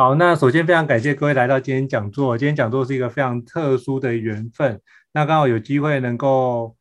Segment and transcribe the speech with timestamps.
[0.00, 2.38] 好，那首先非常感谢各位来到今天讲座。
[2.38, 4.80] 今天讲座是一个非常特殊的缘分，
[5.12, 6.76] 那刚好有机会能够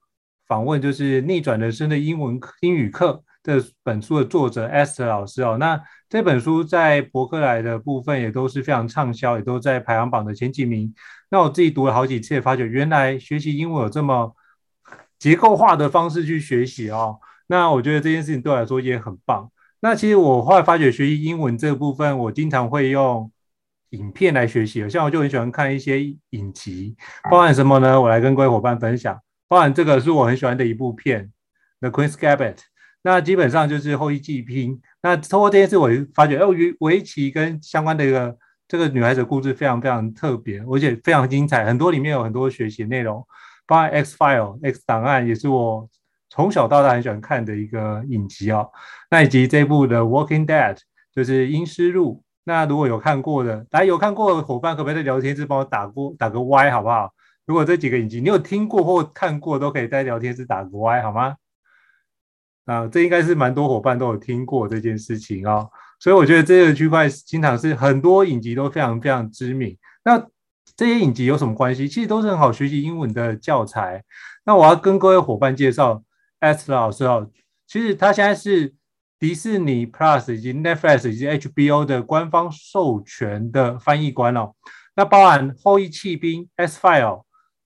[0.48, 5.58] 访问，就是《逆转人生的英文英语课》这本书的作者 Esther 老师哦。
[5.58, 10.94] 那这本书在博客来的部分也都是非常畅销，也都在排行榜的前几名。
[11.32, 14.36] 那我自己读了好几次，发觉原来学习英文有这么
[15.18, 17.18] 结构化的方式去学习哦。
[17.48, 19.50] 那我觉得这件事情对我来说也很棒。
[19.88, 23.32] 那其实我后来发觉学习英文这部分，我经常会用
[23.92, 24.90] 影片来学习。
[24.90, 26.94] 像我就很喜欢看一些影集，
[27.32, 28.02] 包含什么呢？
[28.02, 29.18] 我来跟各位伙伴分享。
[29.48, 31.32] 包含这个是我很喜欢的一部片，
[31.90, 32.56] 《The Queen's Gambit》。
[33.02, 34.78] 那基本上就是后翼弃兵。
[35.02, 41.66] 那通过这件事，我发觉哦，围围棋跟相关的一个这个女孩子的故事非常非常特别，而且非常精彩。
[41.66, 43.26] 很多里面有很多学习内容，
[43.66, 45.90] 包含《X File》《X 档案》也是我。
[46.30, 48.70] 从小到大很喜欢看的一个影集哦，
[49.10, 50.76] 那以及这部的《Walking Dead》
[51.14, 52.16] 就是《阴尸路》。
[52.44, 57.14] 那如果有看过的，大家有看过的伙伴，可不可以在聊天室帮我打过打个 Y 好不好？
[57.46, 61.36] 如果这几个影集你有听过或看过，都可以在聊天室打个 Y 好吗？
[62.66, 65.70] 啊，这应该是蛮多伙伴都有听过这件事情哦，
[66.00, 69.78] 所以我觉得这个区块经常是很多影集都非常非常知名。
[70.04, 70.18] 那
[70.76, 71.88] 这些影集有什么关系？
[71.88, 74.04] 其实都是很好学习英文的教材。
[74.46, 76.04] 那我要跟各位伙伴介绍。
[76.40, 77.30] S 老师哦，
[77.66, 78.74] 其实他现在是
[79.20, 84.54] 迪士尼 Plus 以及 Netflix 以及 HBO 的官方授权的翻译官哦。
[84.96, 87.02] 那包含《后裔弃兵》、《S File》，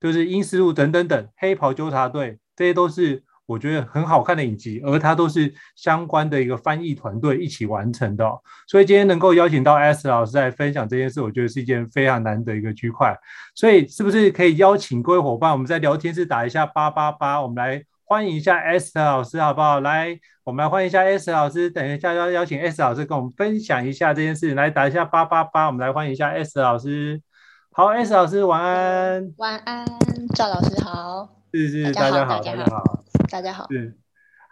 [0.00, 8.24] 就是《阴尸路》等等等，《黑袍纠察队》这些都是我觉得很好看的影集，而它都是相关的一个翻译团队一起完成的。
[8.68, 13.16] 所以今天能够邀请到 S 老师来分享这件事，我觉得是一件非常难得一个区块。
[13.56, 17.84] 所以是不是可以邀请各位伙伴，我们在聊天室打一下八八八，我们来。
[18.10, 19.78] 欢迎一下 Esther 老师，好不好？
[19.78, 21.70] 来，我们来欢迎一下 Esther 老师。
[21.70, 24.52] 等一下要邀请 Esther 老师跟我们分享一下这件事。
[24.54, 27.22] 来打一下八八八，我们来欢迎一下 Esther 老师。
[27.70, 29.32] 好，Esther 老师晚安。
[29.36, 29.86] 晚安，
[30.34, 31.36] 赵老师好。
[31.54, 33.68] 是是，大家好，大家好，大家好。
[33.70, 33.96] 是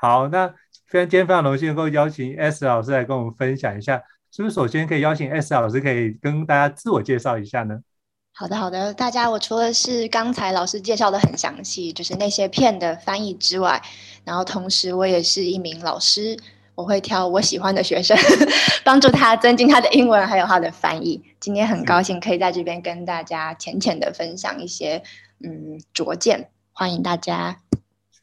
[0.00, 0.47] 好，那
[0.87, 4.00] 非常今天非常荣幸能够邀请 Esther 老师来跟我们分享一下。
[4.31, 7.81] 是不是首先可以邀请 Esther 老师可以跟大家自我介绍一下呢？
[8.38, 13.82] 好的，好的，大家，我除了是刚才老师介绍的很详细，就是那些片的翻译之外，
[14.25, 16.38] 然后同时我也是一名老师，
[16.77, 18.16] 我会挑我喜欢的学生，
[18.84, 21.21] 帮助他增进他的英文，还有他的翻译。
[21.41, 25.03] 今天很高兴可以在这边跟大家浅浅的分享一些
[25.41, 27.60] 嗯拙见，欢迎大家。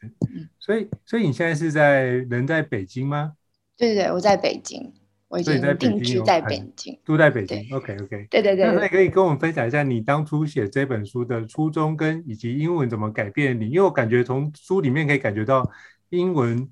[0.00, 3.34] 嗯，所以，所以你现在是在人在北京吗？
[3.76, 4.94] 对对对，我在北京。
[5.36, 7.58] 我已经定居在北京，住在北京。
[7.70, 8.72] OK OK，对对对。
[8.72, 13.68] 那可以跟我们分享一下你当初写这本书的初衷，跟以及英文怎么改变你？
[13.68, 15.70] 因为我感觉从书里面可以感觉到
[16.08, 16.66] 英文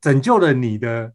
[0.00, 1.12] 拯救了你的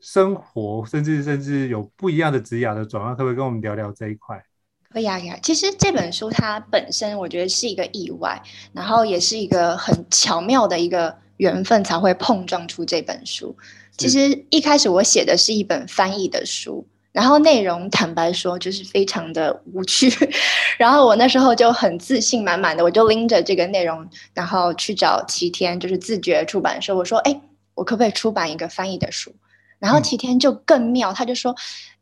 [0.00, 3.14] 生活，甚至甚至有不一样的职涯的转换。
[3.14, 4.44] 可不可以跟我们聊聊这一块？
[4.90, 5.38] 可以啊，可以啊。
[5.40, 8.42] 其实这本书它本身我觉得是一个意外，
[8.72, 13.56] 然后也是一个很巧妙的一个缘分才会碰撞出这本书。
[13.98, 20.08] 其实一开始我写的是一本翻译的书，然后内容坦白说就是非常的无趣，
[20.78, 27.40] 然后我那时候就很自信满满的，我就拎着这个内容，然后去找齐天，就是自觉出版社，我说：“哎，
[27.74, 29.34] 我可不可以出版一个翻译的书？”
[29.80, 31.54] 然后齐天就更妙，他就说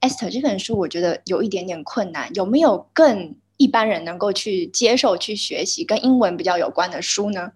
[0.02, 7.50] ：“Esther，这本书我觉得有一点点困难，有没有更一般人能够去接受、去学习跟英文比较有关的书呢？”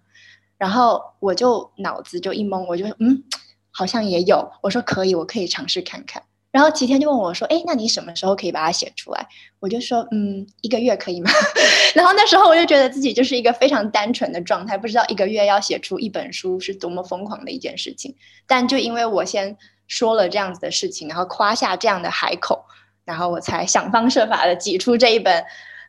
[0.57, 3.23] 然后我就脑子就一懵，我就嗯。
[3.77, 6.23] 好像也有，我说可以，我可以尝试看看。
[6.49, 9.27] 然后齐天就问我说：“哎，那你什么时候可以把它写出来？”
[9.59, 11.29] 我就说：“嗯，一个月可以吗？”
[11.93, 18.15] 然后那时候我就觉得自己就是一个非常单纯的状态，不知道一个月要写出一本书是多么疯狂的一件事情。
[18.47, 19.57] 但就因为我先
[19.87, 22.63] 说了这样子的事情，然后夸下这样的海口，
[23.03, 25.43] 然后我才想方设法的挤出这一本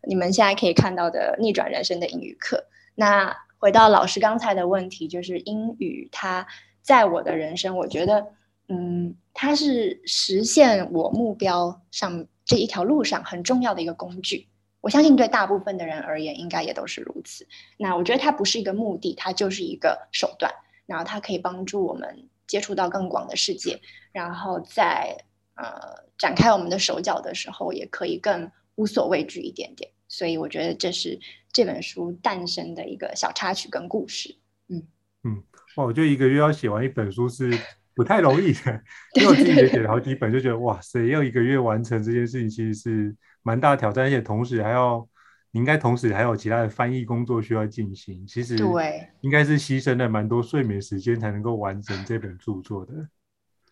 [0.09, 2.57] 你们现在可以看到的《逆转人生的英语课》。
[2.97, 6.47] 那回到老师刚才的问题，就是英语它。
[6.83, 8.29] 在我的人生，我觉得，
[8.69, 14.47] 嗯，它是实现我目标上这一条路上很重要的一个工具。
[14.81, 17.45] 我相信对大部分的人而言，应该也都是如此。
[17.77, 20.55] 那我觉得它不是一个目的，它就是一个手段。
[20.87, 23.81] 然后它可以帮助我们接触到更广的世界，
[24.13, 25.25] 然后在
[25.57, 29.91] 呃展开我们的手脚的时候，也可以更无所畏惧一点点。
[30.07, 31.19] 所以我觉得这是
[31.57, 34.37] 这本书诞生的一个小插曲跟故事。
[34.69, 34.87] 嗯
[35.25, 35.43] 嗯。
[35.77, 37.51] 哇，我觉得一个月要写完一本书是
[37.95, 38.83] 不太容易的，
[39.17, 45.09] 因为我自己也写了好几本，就觉得哇塞，要一个月完成这件事情，其实是蛮大的挑战，而且同时还要，
[45.51, 52.93] 你应该同时还有其他的翻译工作需要进行，其实对，应该是牺牲了蛮多睡眠时间才能够完成这本著作的。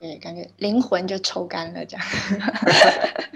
[0.04, 2.06] 对，感觉灵魂就抽干了这样。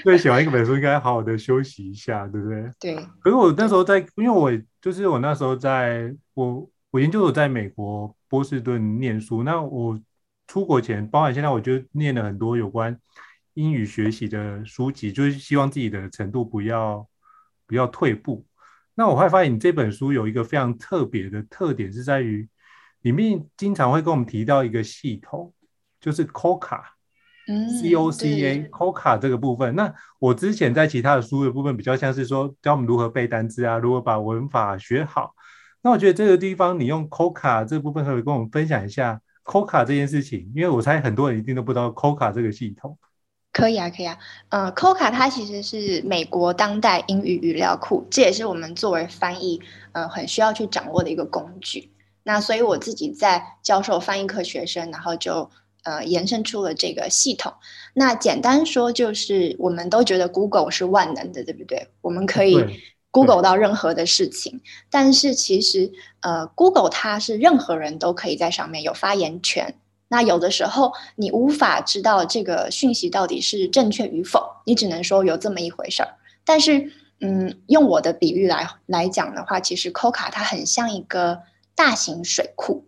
[0.04, 2.70] 对，写完一个本书应该好好的休息一下，对不对？
[2.78, 2.94] 对。
[3.20, 9.98] 可是我那时候在，因为我就是我那时候在我我研究所在美国波士顿念书，那我
[10.46, 12.94] 出国前，包含现在，我就念了很多有关
[13.54, 17.08] 英语学习的书籍，就是希望自己的程度不要
[17.66, 18.44] 不要退步。
[18.94, 22.46] 那我会发现，你这本书有一个非常特别的特点，是在于
[23.00, 25.50] 里面经常会跟我们提到一个系统，
[26.00, 26.80] 就是 COCA，
[27.48, 29.74] 嗯，C O C A，COCA 这个部分。
[29.74, 35.34] 那我之前在其他的书的部分，比较像是说教我们如何背单词啊，如何把文法学好。
[35.82, 42.98] 那我觉得这个地方，你用 COCA 这个部分，可以跟我们分享一下 COCA 这件事情，因为我猜很多人一定都不知道 COCA 这个系统。
[43.50, 44.16] 可以啊，可以啊，
[44.50, 49.60] 呃，COCA 它其实是美国当代英语语料库，这也是我们作为翻译，
[49.92, 51.90] 呃，很需要去掌握的一个工具。
[52.22, 55.50] 那所以我自己在教授翻译课学生，然后就
[55.84, 57.52] 呃延伸出了这个系统。
[57.94, 61.88] 那简单说就是，我们都觉得 Google 是万能的，对不对？
[62.00, 62.56] 我们可以
[63.10, 64.60] Google 到任何的事情，
[64.90, 65.90] 但是其实
[66.20, 69.74] 呃，Google 它是任何人都可以在上面有发言权。
[70.10, 76.14] 那有的时候你无法知道这个讯息到底是正确与否，你只能说有这么一回事儿。
[76.44, 81.40] 但是，嗯，用我的比喻来来讲的话，其实 COCA 它很像一个
[81.74, 82.86] 大型水库，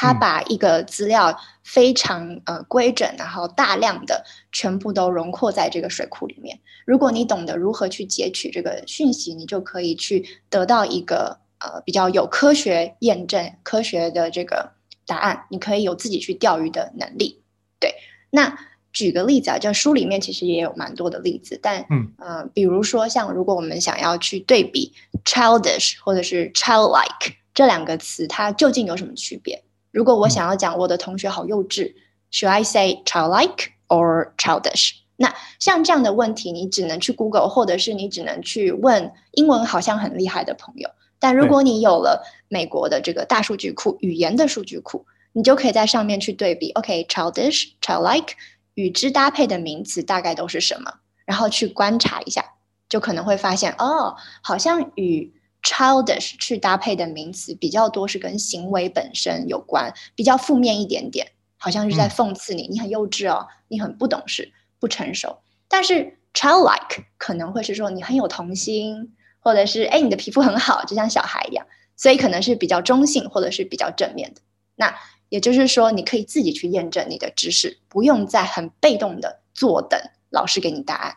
[0.00, 6.60] 它把一个资料非常呃规整，然后大量的全部都融括在这个水库里面。
[6.86, 14.78] 如果你懂得如何去截取这个讯息，你就可以去得到一个呃比较有科学验证、科学的这个。
[15.04, 17.42] 答案，你可以有自己去钓鱼的能力。
[17.80, 17.94] 对，
[18.28, 18.58] 那
[18.92, 24.92] 举个例子啊，就书里面其实也有蛮多的例子，但嗯呃，比如说像如果我们想要去对比
[25.24, 29.64] childish 或者是 childlike 这两个词，它究竟有什么区别？
[29.90, 31.94] 如果我想要讲我的同学好幼稚，嗯
[32.32, 34.92] ，should I say childlike or childish？
[35.16, 40.88] 那像这样的问题，你只能去 Google，或者是你只能去问英文好像很厉害的朋友。
[41.18, 48.28] 但如果你有了美国的这个大数据库，语言的数据库，你就可以在上面去对比，OK，childish、childlike
[48.74, 50.92] 与之搭配的名词大概都是什么，
[51.24, 52.44] 然后去观察一下，
[52.88, 55.32] 就可能会发现，哦，好像与
[55.62, 65.38] childish 去搭配的名词比较多是跟行为本身有关，比较负面一点点，好像是在讽刺你，你很幼稚哦，你很不懂事、不成熟。
[65.68, 69.14] 但是 childlike 可能会是说你很有童心。
[69.40, 71.64] 或者是哎，你的皮肤很好，就像小孩一样，
[71.96, 74.42] 所以可能是比较中性，或者是比较正面的。
[74.74, 74.94] 那
[75.30, 81.16] 也就是说，你可以自己去验证你的知识，不用再很被动的坐等老师给你答案。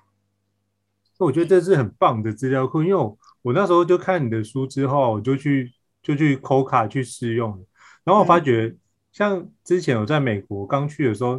[1.17, 5.71] 我觉得这是很棒的资料库，因为我，我那时候就看你的书之后，我就去
[6.01, 7.65] 就去 COCA 去试用，
[8.03, 8.77] 然后我发觉，嗯、
[9.11, 11.37] 像之前我在美国刚去的时候，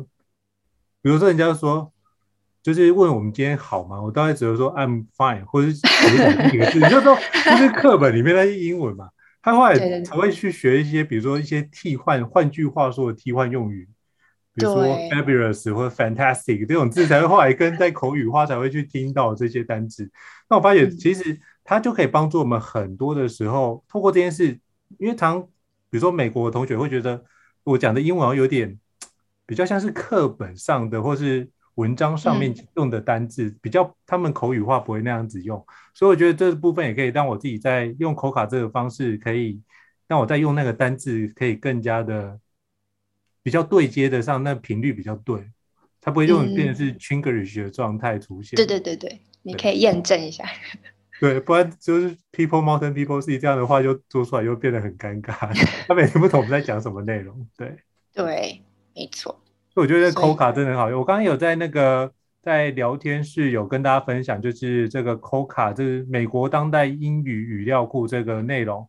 [1.00, 1.92] 比如说人家说。
[2.64, 4.00] 就是问我们今天好吗？
[4.00, 9.08] 我大概只会说 I'm fine，或者是讲几个字，你就说 就是课本里面那些英文嘛。
[9.42, 13.88] 他后来才会去学一些，比如说一些替换，换句话说的替换用语，
[14.54, 20.08] 比如说 fabulous 或者 fantastic 这种字，才会后来跟在口语化才会去听到这些单字。
[20.48, 24.58] 那我发现其实它就可以帮助我们很多的时候，透过这件事，
[24.98, 27.24] 因为常比如说美国的同学会觉得
[27.64, 28.78] 我讲的英文有点
[29.46, 31.48] 比较像是课本上的，或是。
[31.76, 35.56] 文章上面用的单字、嗯、比较，他们口语化不会那样子用，
[35.94, 39.58] 所以我觉得这部分也可以让我自己在用口卡这个方式，可以
[40.06, 42.38] 让我在用那个单字可以更加的
[43.42, 45.50] 比较对接的上，那频率比较对，
[45.98, 48.58] 它不会用变成是 Chinglish 的状态出现、嗯。
[48.58, 50.44] 对对对对，你可以验证一下。
[51.22, 55.32] 对，不然就是 People Mountain People Sea 这样的话，就做出来又变得很尴尬，
[55.86, 57.46] 他们也听不懂我们在讲什么内容。
[57.56, 57.76] 对
[58.12, 58.60] 对，
[58.92, 59.40] 没错。
[59.76, 60.98] 我觉得 COCA 真的很好用。
[60.98, 62.10] 我刚刚有在那个
[62.42, 68.84] 在聊天室有跟大家分享，就是这个 COCA，就是美国当代英语语料库这个内容。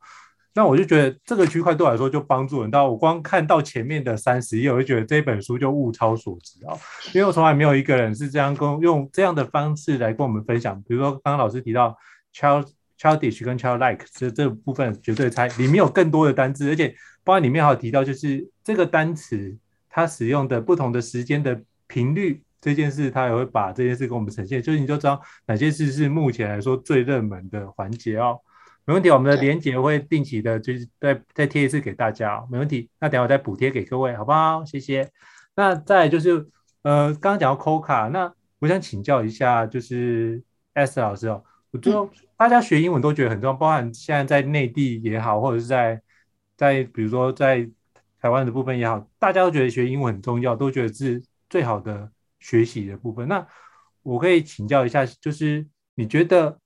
[0.56, 2.84] 那我就觉得这个区块对我来说就帮助很大。
[2.84, 6.74] 我光看到前面的三十页，我就觉得这本书就物超所值啊！
[7.14, 10.82] 因为我从来没有一个人是这样跟用这样的方式来跟我们分享。
[10.88, 11.96] 比如说刚刚老师提到
[12.34, 16.90] child childish 跟 childlike 这这部分绝对猜里面有更多的单字，而且
[17.24, 19.58] 包括里面还有提到就是这个单词。
[19.96, 28.40] 它使用的不同的时间的频率这件事，它也会把这件事给我们呈现，就是你就知道哪些事是目前来说最热门的环节哦。
[28.86, 32.48] 没问题，我们的连结会定期的，就是再再贴一次给大家哦。
[32.50, 34.66] 没问题，那等下我再补贴给各位，好不好？
[34.66, 35.08] 谢谢。
[35.56, 36.44] 那再就是，
[36.82, 40.42] 呃，刚刚讲到 COCA，那我想请教一下，就是
[40.74, 46.02] S 老师哦，我就大家学英文都觉得很重要，包含现在在内地也好，或者是在
[46.56, 47.70] 在比如说在。
[48.24, 53.28] 台湾的部分也好，大家都觉得学英文很重要，都觉得是最好的学习的部分。
[53.28, 53.46] 那
[54.02, 56.58] 我可以请教一下，就是你觉得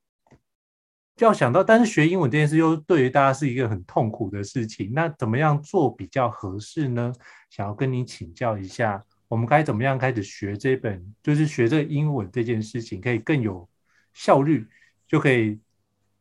[1.17, 7.11] 要想到，但是学英文这件事又对于大家是一个很痛苦的事情，那怎么样做比较合适呢？
[7.49, 13.67] 想要跟你请教一下，我们该怎么样开始学这本，就是学这个英文这件事情，可以更有
[14.13, 14.67] 效率，
[15.07, 15.57] 就可以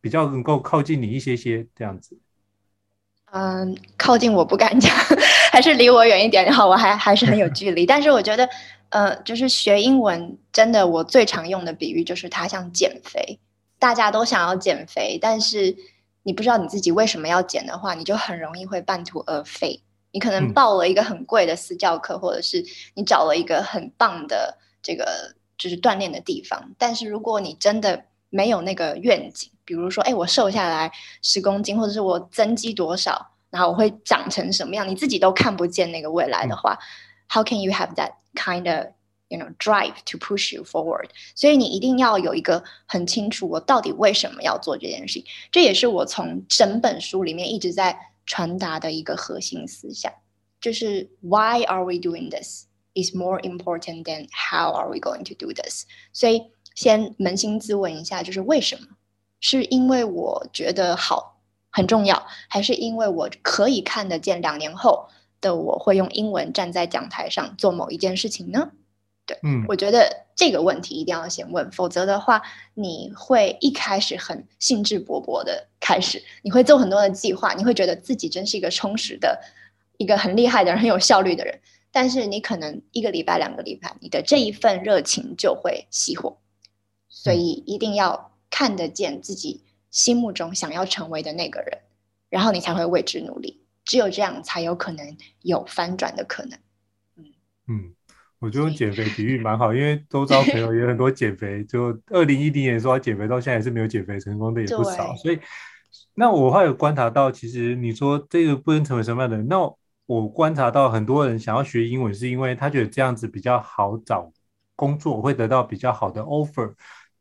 [0.01, 2.19] 比较能够靠近你一些些这样子。
[3.33, 4.95] 嗯，靠近我不敢讲，
[5.51, 6.45] 还是离我远一点。
[6.45, 7.85] 然后我还还是很有距离。
[7.85, 8.49] 但是我觉得，
[8.91, 13.41] 呃，就是学英文真的，我最常用的比喻就是它像减肥。
[13.79, 15.77] 大家都想要减肥，但是
[16.23, 19.83] 你不知道你自己为什么要减的话，你就很容易会半途而废。
[20.13, 22.65] 你可能报了一个很贵的私教课，嗯、或者是
[22.95, 29.52] 你找了一个很棒的这个就是锻炼的地方，但是如果你真的没有那个愿景。
[29.64, 34.88] 比如说，哎，我瘦下来十公斤，或者是我增肌多少，然后我会长成什么样？
[34.88, 36.84] 你自己都看不见那个未来的话，嗯，
[37.30, 38.88] how can you have that kind of
[39.30, 41.10] you know drive to push you forward？
[41.36, 45.26] 所以你一定要有一个很清楚，我到底为什么要做这件事情。
[45.52, 50.12] 这也是我从整本书里面一直在传达的一个核心思想，
[50.60, 55.54] 就是 Why are we doing this is more important than how are we going to do
[55.54, 55.86] this。
[56.12, 56.44] 所以
[56.77, 58.87] 先扪心自问一下，就是为什么？
[59.41, 61.41] 是因为我觉得好
[61.71, 65.09] 很重要，还是因为我可以看得见两年后
[65.41, 68.71] 的我会用英文站在讲台上做某一件事情呢？
[69.27, 72.41] 对，嗯，我觉得这个问题一定要先问，否则的话，
[72.75, 79.41] 你会一开始很兴致勃勃的开始，你会做很多的计划，你会觉得自己真是一个充实的、
[79.99, 86.39] 一个很厉害的人、很有效率的人，但是你可能一个礼拜、两个礼拜，你的这一份热情就会熄火，
[87.17, 88.33] 所以一定要。
[88.49, 91.79] 看得见自己心目中想要成为的那个人，
[92.31, 93.67] 然后你才会为之努力。
[93.85, 96.59] 只有这样，才有可能有翻转的可能。
[97.17, 97.25] 嗯
[97.69, 97.95] 嗯，
[98.39, 105.15] 我觉得减肥比喻蛮好，因为周遭朋友也很多减肥，就二零一零年说要减肥，到现在也是没有减肥成功的也不少。
[105.17, 105.39] 所以，
[106.15, 109.59] 那我还有观察到，其实你说这个不能成为什么样的人，那
[110.07, 114.33] 我观察到很多人想要学英文，是因为他觉得这样子比较好找
[114.77, 116.73] 工作，会得到比较好的 offer。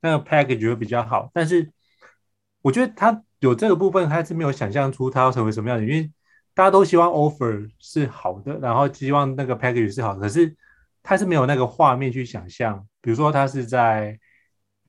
[0.06, 1.72] 那个 package 会比较好，但是
[2.62, 6.12] 我觉得他有这个部分，他是没有想象出他要成为什么样的，因为
[6.54, 10.56] 大家都希望 offer 是好的，然后希望那个 package 是好的，可是
[11.02, 14.20] 他是没有那个画面去想象，比如说他是在，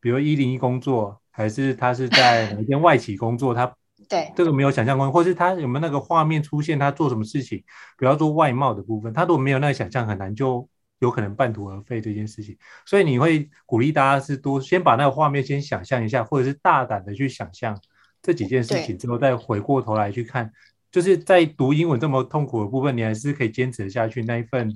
[0.01, 3.75] 比如一零一工作，还是他是在 哪一间外企工作，他
[4.09, 7.65] 对这个没有想象过，或是他有没有那个画面出现，他做什么事情，
[7.97, 10.69] 比方说外贸的部分，他如果没有那个想象，很难就。
[11.01, 17.79] 有可能半途而废这件事情，所以你会鼓励大家是多先把那个画面先想象一下，或者是大胆的去想象
[18.23, 20.51] 这几件事情之后，再回过头来去看，
[20.91, 24.23] 就是在读英文这么痛苦的部分，你还是可以坚持下去。
[24.23, 24.75] 那一份，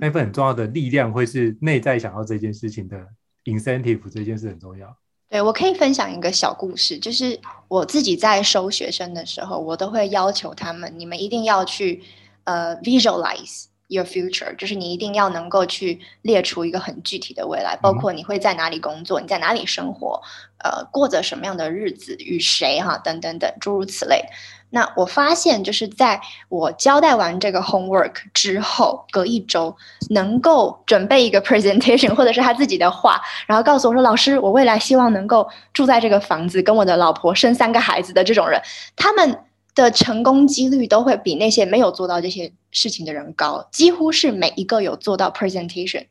[0.00, 3.04] 那一份很重要的力量，会是内在想要这件事情的
[3.44, 4.96] incentive，这件事很重要。
[5.28, 12.02] 对，我可以分享一个小故事，就是我自己在收学生的时候，我都会要求他们，你们一定要去
[12.44, 13.71] 呃 visualize。
[13.92, 20.22] Your future 就是你一定要能够去列出一个很具体的未来，包括你会在哪里工作，你在哪里生活，
[20.64, 24.24] 呃，过着什么样的日子，与谁哈，等等等，诸如此类。
[24.70, 26.18] 那我发现，就是在
[26.48, 29.76] 我交代完这个 homework 之后，隔一周
[30.08, 38.58] 能够准备一个 presentation 或者是他自己的话，然后告诉我说：“老师，我未来希望能够住在这个房子，跟我的老婆生三个孩子的这种人，
[38.96, 39.38] 他们。”
[39.74, 46.06] 的成功几率都会比那些没有做到这些事情的人高，几乎是每一个有做到 presentation，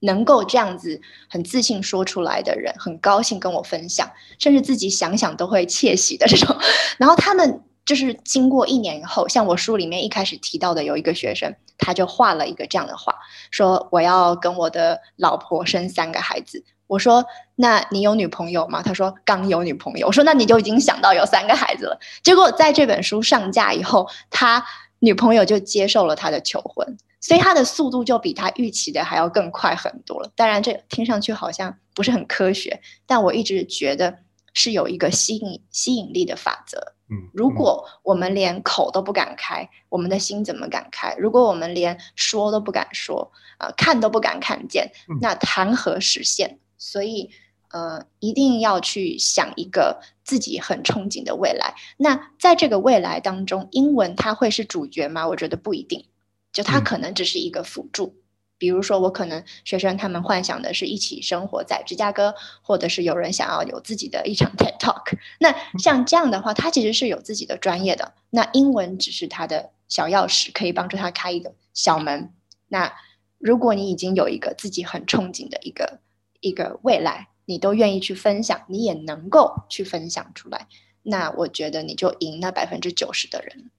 [0.00, 6.54] 能够这样子很自信说出来的人，很高兴跟我分享，甚至自己想想都会窃喜的这种。
[6.98, 13.14] 然后他们就是经过一年以后，像我书里面一开始提到的，有一个学生，他就画了一个这样的画，
[13.50, 16.64] 说我要跟我的老婆生三个孩子。
[16.86, 17.24] 我说
[17.54, 24.66] ：“那你有女朋友吗？”他说：“刚有女朋友。”我说：“那你就已经想到有三个孩子了。”结果在这本书上架以后，他
[25.00, 30.30] 女朋友就接受了他的求婚，所以他的速度就比他预期的还要更快很多了。
[30.36, 34.18] 当然，这听上去好像不是很科学，但我一直觉得
[34.54, 36.94] 是有一个吸引吸引力的法则。
[37.08, 41.14] 嗯，如果我们连口都不敢开，我们的心怎么敢开？
[41.18, 46.60] 如果我们连说都不敢说，啊、呃，看都不敢看见，那谈何实现？
[46.78, 47.30] 所以，
[47.70, 51.74] 呃，一定要去想一个自己很憧憬的未来。
[51.96, 55.28] 那在这个未来当中，英文它会是主角吗？
[55.28, 56.06] 我觉得不一定，
[56.52, 58.06] 就它可能只是一个辅助。
[58.06, 58.20] 嗯、
[58.58, 65.16] 比如说，我可能学生他们幻想的是一起生活在芝加哥，或者是有人想要有自己的一场 TED Talk。
[65.38, 68.14] 那像这样的话，他其实是有自己的专业的。
[68.30, 72.32] 那英文只是他的小钥匙，可以帮助他开一个小门。
[72.68, 72.92] 那
[73.38, 76.00] 如果你已经有一个自己很憧憬的一个
[76.40, 80.68] 一个未来，你都愿意去分享，你也能够去分享出来，
[81.02, 83.72] 那我觉得你就赢那百分之九十的人。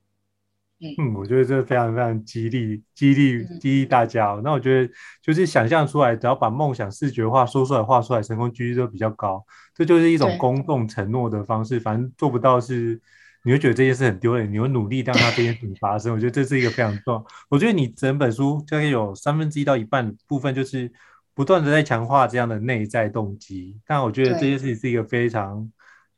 [0.81, 4.41] 嗯，我觉得这非常非常激励，激励激励大家，哦。
[4.43, 9.41] 那我觉得就是想象出来，只要把梦想视觉化，说出来画出来，成功几率都比较高。
[9.73, 11.79] 这就是一种公众承诺的方式。
[11.79, 12.99] 反正做不到是，
[13.45, 16.13] 你会觉得这件事很丢脸，你会努力让它这件事情发生。
[16.13, 17.25] 我觉得这是一个非常重要。
[17.49, 20.91] 我觉得你整本书大概有三分之一到一半部分，就是
[21.33, 23.79] 不断的在强化这样的内在动机。
[23.85, 25.71] 但我觉得这件事情是一个非常。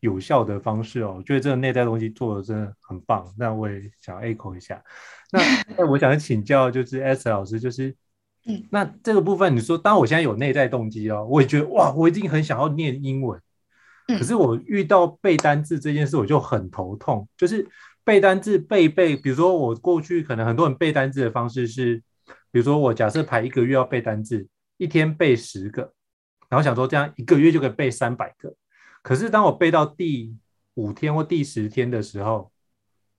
[0.04, 3.26] 有效的方式哦，我觉得这个内在东西做的真的很棒。
[3.38, 4.84] 那我也想 echo 一下。
[5.32, 5.40] 那
[5.78, 7.96] 那 我想请教就是 Esther 老师，就是
[8.46, 13.42] 嗯，那这个部分你说，当我现在有内在动机哦，我也觉得哇，我已经很想要念英文。
[14.10, 17.26] 可是我遇到背单字这件事，我就很头痛。
[17.38, 17.66] 就是
[18.04, 22.04] 背单字背背，比如说我过去可能很多人背单字的方式是，
[22.52, 24.46] 比如说我假设排一个月要背单字，
[24.78, 25.94] 一天背十个，
[26.50, 28.54] 然后想说这样一个月就可以背三百个。
[29.02, 30.36] 可是当我背到第
[30.76, 32.52] 五天或第十天的时候，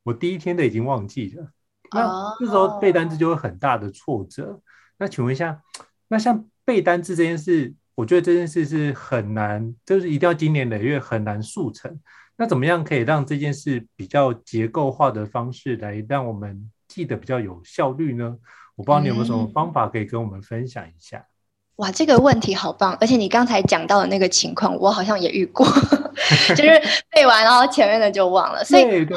[0.03, 1.51] 我第一天的已经忘记了。
[1.93, 4.61] 那这时候背单词就会很大的挫折。
[4.99, 5.63] 那请问一下，
[6.09, 12.01] 那像背单词这件事，我觉得这件事是很难，就是一定要经年累月很难速成。
[12.37, 18.37] 那怎么样可以让这件事比较结构化的方式来让我们记得比较有效率呢？
[18.75, 21.25] 我不知道你有没有什么方法可以跟我们分享一下。
[21.77, 22.97] 哇，这个问题好棒！
[23.01, 25.67] 而且你刚才讲到的那个情况，我好像也遇过，
[26.55, 28.65] 就是背完然后前面的就忘了。
[28.65, 29.17] 所以，对对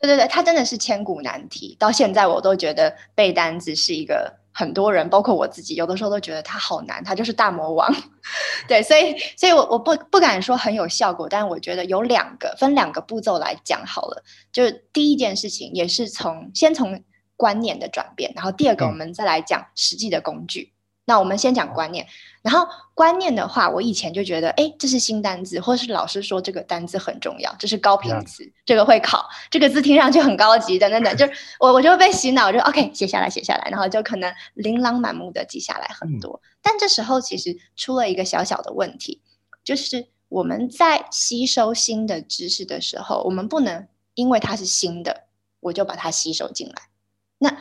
[0.00, 1.76] 对对对，它真的是千古难题。
[1.78, 7.94] 到现在我都觉得背单词是一个很多人，包括我自己，有的时候都觉得它好难，它就是大魔王。
[8.66, 14.22] 对，所以，所以我我不不敢说很有效果，但是我觉得有两个，分两个步骤来讲好了。
[14.50, 16.98] 就是第一件事情，也是从先从
[17.36, 20.72] 观念的转变，然后第二个我们再来讲实际的工具。
[20.72, 20.79] 嗯
[21.10, 22.06] 那我们先讲观念，
[22.40, 22.64] 然后
[22.94, 31.26] 观念的话，我以前就觉得，哎，这是新单字，或是老师说这个单字很重要，这是高频词.这个会考，这个字听上去很高级，等等等， 就
[31.58, 36.40] 我我就会被洗脑，就 OK 写下来写下来，然后就可能琳琅满目的记下来很多。
[36.44, 39.20] 嗯、但这时候其实出了一个小小的问题，
[39.64, 45.24] 就是我们在吸收新的知识的时候，我们不能因为它是新的，
[45.58, 46.74] 我就把它吸收进来。
[47.38, 47.56] 那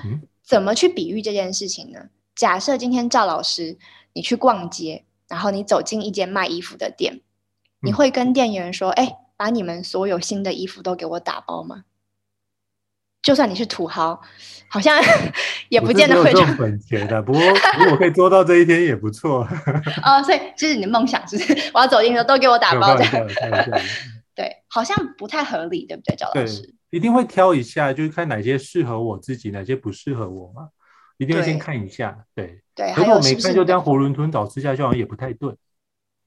[0.46, 2.10] 怎么去比喻这件事情呢？
[2.40, 3.78] 假设今天赵老师，
[4.14, 7.20] 你去逛街，然后你走进一间卖衣服的店，
[7.82, 11.84] 你会跟店员说：“哎、嗯，把你们所有新的衣服都给我打包吗？”
[13.22, 14.22] 就算你是土豪，
[14.70, 14.98] 好像
[15.68, 17.22] 也不见得会这么本钱的。
[17.22, 19.46] 不过如果可以做到这一天也不错。
[20.06, 21.36] 哦，所以这是你的梦想，是？
[21.76, 23.28] 我要走进的都给我打包这样。
[24.34, 26.74] 对，好像不太合理，对不对，赵老师？
[26.90, 30.70] 一定会挑一下，就是看哪些适合我自己，哪些不适合我嘛。
[31.20, 32.94] 一定要先看一下，对对。
[32.96, 35.54] 如果没看就这样囫囵吞枣吃下去，好像也不太对。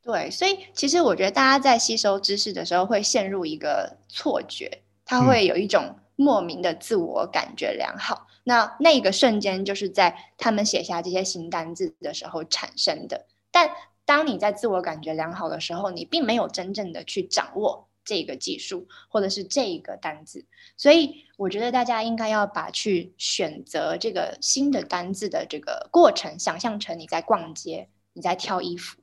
[0.03, 8.27] 对，所以其实我觉得大家在吸收知识的时候会陷入一个错觉，他会有一种莫名的自我感觉良好。
[8.29, 13.27] 嗯、那那个瞬间就是在他们写下这些新单字的时候产生的。
[13.51, 13.71] 但
[14.05, 17.89] 当你在自我感觉良好的时候，你并没有真正的去掌握。
[18.05, 20.45] 这个技术，或者是这一个单字，
[20.77, 29.01] 所以我觉得大家应该要把去选择这个新的单字的这个过程，想象成你在逛街，你在挑衣服，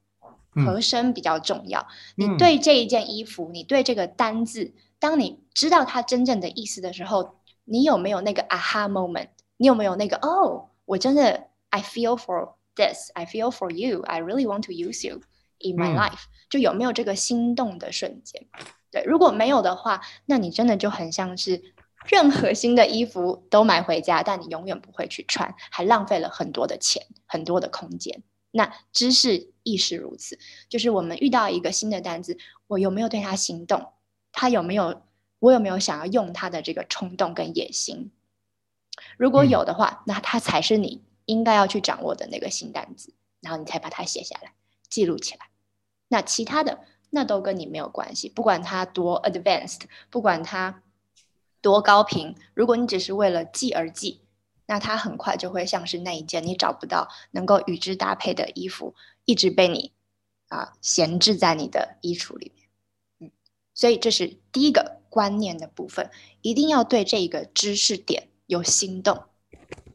[0.52, 1.88] 合身比较重要。
[2.18, 9.30] 嗯、你对这一件衣服，你对这个单字，当你知道它真正的意思的时候，你有没有那个 aha moment？
[9.58, 15.22] 你有没有那个哦，我真的 I feel for this，I feel for you，I really want to use you
[15.60, 18.48] in my life，、嗯、就有没有这个心动的瞬间？
[18.92, 21.76] 对，如果没有的话，那你真的就很像是
[22.08, 28.24] 任何新的衣服都买回家，但你永远不会去穿，还浪费了很多的钱、很多的空间。
[28.52, 33.94] 那知识亦是如此，就是我们遇到一个新的单词，我有没有对它心动？
[34.32, 35.04] 它有没有？
[35.40, 38.12] 我有没有想要用它的这个冲动跟野心？
[39.18, 44.54] 如果有的话，那它才是你应该要去掌握的那个新单词，然后你才把它写下来、
[44.90, 45.50] 记录起来。
[46.08, 46.80] 那其他的。
[47.12, 50.84] 那都跟你没有关系，不管它多 advanced，不管它
[51.62, 54.22] 多高频，如果你只是为了记而记，
[54.66, 58.94] 那它很快就会像是那一件你找不到能够与之搭配的衣服，
[59.26, 59.92] 一直被你
[60.50, 62.70] 啊闲置在你的衣橱里面。
[63.20, 63.32] 嗯，
[63.74, 69.24] 所以这是第一个观念的部分，一定要对这个知识点有心动，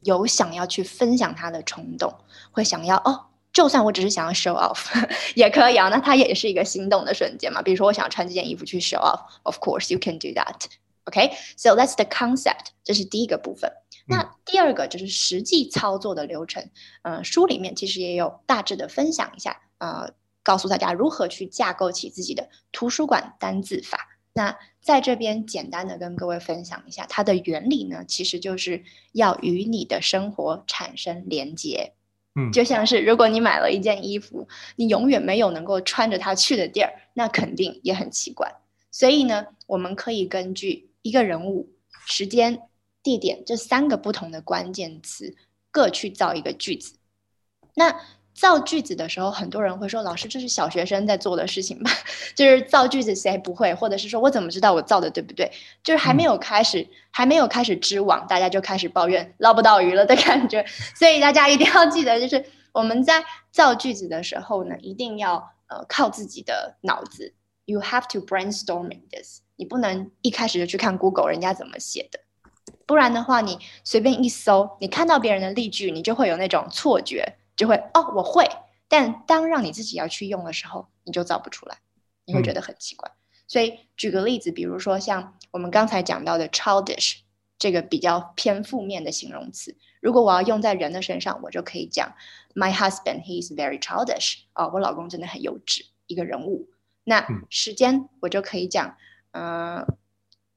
[0.03, 2.13] 有想要去分享它的冲动，
[2.51, 3.27] 会想要哦。
[3.55, 4.89] 就算我只是想要 show off
[5.35, 7.63] 也可以啊，那它也是一个心动的瞬间嘛。
[7.63, 10.67] 比如说，我想穿这件衣服去 show off，of course you can do that。
[11.05, 13.71] OK，so that's the concept，这是第一个部分。
[14.07, 16.69] 那第二个就是实际操作的流程，
[17.03, 20.13] 呃，书里面其实也有大致的分享一下，呃，
[20.43, 24.19] 告诉大家如何去架构起自己的图书馆单字法。
[24.33, 31.95] 那在这边简单的跟各位分享一下它的原理呢，其实就是要与你的生活产生连结。
[32.53, 38.53] 就像是如果你买了一件衣服，你永远没有能够穿着它去的地儿，那肯定也很奇怪。
[38.91, 41.71] 所以呢，我们可以根据一个人物、
[42.07, 42.63] 时间、
[43.03, 45.37] 地点这三个不同的关键词，
[45.71, 46.97] 各去造一个句子。
[47.75, 48.01] 那
[48.35, 51.91] 造句子的时候，很多人会说：“老师，这是小学生在做的事情吧？
[52.35, 53.73] 就是造句子谁不会？
[53.73, 55.51] 或者是说我怎么知道我造的对不对？
[55.85, 60.67] 就是还没有开始，嗯、还没有开始织网，大家就开始抱怨捞不到鱼了的感觉。
[60.99, 65.37] 所以大家一定要记得，就是我们在造句子的时候呢，一定要
[65.69, 67.33] 呃靠自己的脑子。
[67.67, 69.43] You have to brainstorming this。
[69.57, 72.19] 你不能一开始就去看 Google 人家怎么写的，
[72.85, 78.49] 不然的话，你随便一搜，你看到别人的例句，你就会有那种错觉。”就会哦，我会，
[78.89, 81.79] 但当让你自己要去用的时候，你就造不出来，
[82.25, 83.09] 你会觉得很奇怪。
[83.09, 87.19] 嗯、所以举个例子，比如说像我们刚才讲到的 childish
[87.59, 92.15] 这个比较偏负面的形容词，如果我要用在人的身上，我就可以讲
[92.55, 96.69] My husband he is very childish 哦，我老公真的很幼稚，一个人物。
[97.05, 98.97] 那时间我就可以讲，
[99.31, 99.87] 嗯、呃、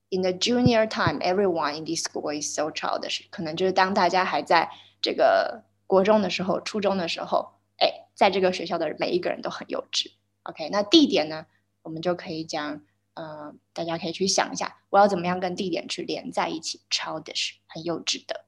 [0.10, 5.64] In the junior time, everyone in this school is so childish，可能就是当大家还在这个。
[5.88, 10.12] 国中的时候，初中的时候，哎，在这个学校的每一个人都很幼稚。
[10.44, 11.46] OK，那地点呢？
[11.82, 12.82] 我们就可以讲，
[13.14, 18.46] 呃，大家可以去想一下，我要怎么样跟地点去连在一起？Childish，很幼稚的，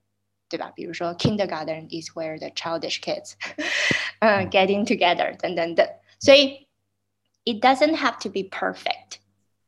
[0.49, 0.73] 对吧？
[0.75, 3.33] 比如说，Kindergarten is where the childish kids，
[4.19, 5.87] 嗯、， getting together，等等等。
[6.19, 6.67] 所以
[7.45, 9.19] ，it doesn't have to be perfect，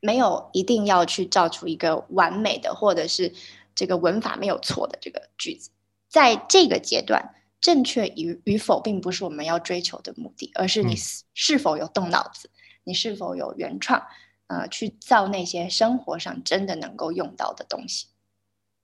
[0.01, 3.34] 没有一定要去造出一个完美的，或者是
[3.73, 5.69] 这个文法没有错的这个句子，
[6.10, 7.36] 在这个阶段。
[7.62, 10.95] 正确与与否，并不是我们要追求的目的，而是你
[11.36, 14.04] 是否有动脑子，嗯、你是否有原创，
[14.47, 18.08] 呃，去造那些生活上真的能够用到的东西，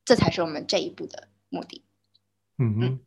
[0.05, 1.83] 这才是我们这一步的目的。
[2.59, 2.99] 嗯嗯，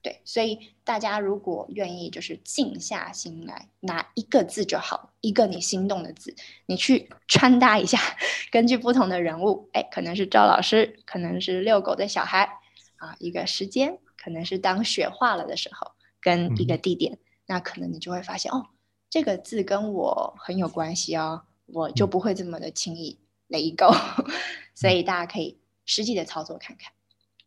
[0.00, 7.98] 对，所以大家如果愿意，就是静下心来，拿一个字就好，一个你心动的字，你去穿搭一下，
[8.50, 12.48] 根据不同的人物，哎，可能是赵老师，可能是遛狗的小孩，
[12.96, 13.98] 啊，一个时间。
[14.22, 18.64] 可能是当雪化了的时候，跟一个地点，嗯、那可能你就会发现哦，
[19.10, 23.90] 这个字跟我很有关系哦，我就不会这么的轻易雷够
[24.76, 26.92] 所以大家可以实际的操作看看。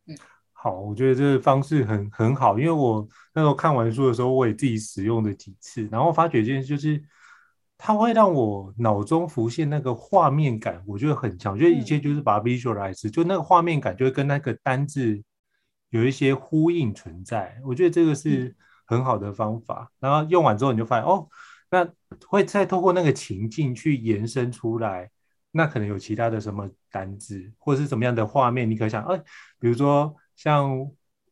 [0.08, 0.18] 嗯，
[0.52, 7.02] 好，我觉得这个方式很很好，因为我那时候看完书的时候，我也自己使用了几次，然后发觉一件事就是，
[7.78, 15.24] 它会让我脑中浮现那个画面感，我觉得很强，我觉得一切就是把它 visualize，、嗯、就那个画面感就会跟那个单字。
[15.96, 18.54] 有一些呼应存在，我觉得这个是
[18.86, 19.90] 很好的方法。
[20.02, 21.26] 嗯、然后用完之后，你就发现哦，
[21.72, 21.88] 那
[22.28, 25.10] 会再透过那个情境去延伸出来，
[25.52, 29.18] 那可能有其他的什么单字，或者是什么样的画面，你可以想，哎，
[29.58, 30.86] 比如说像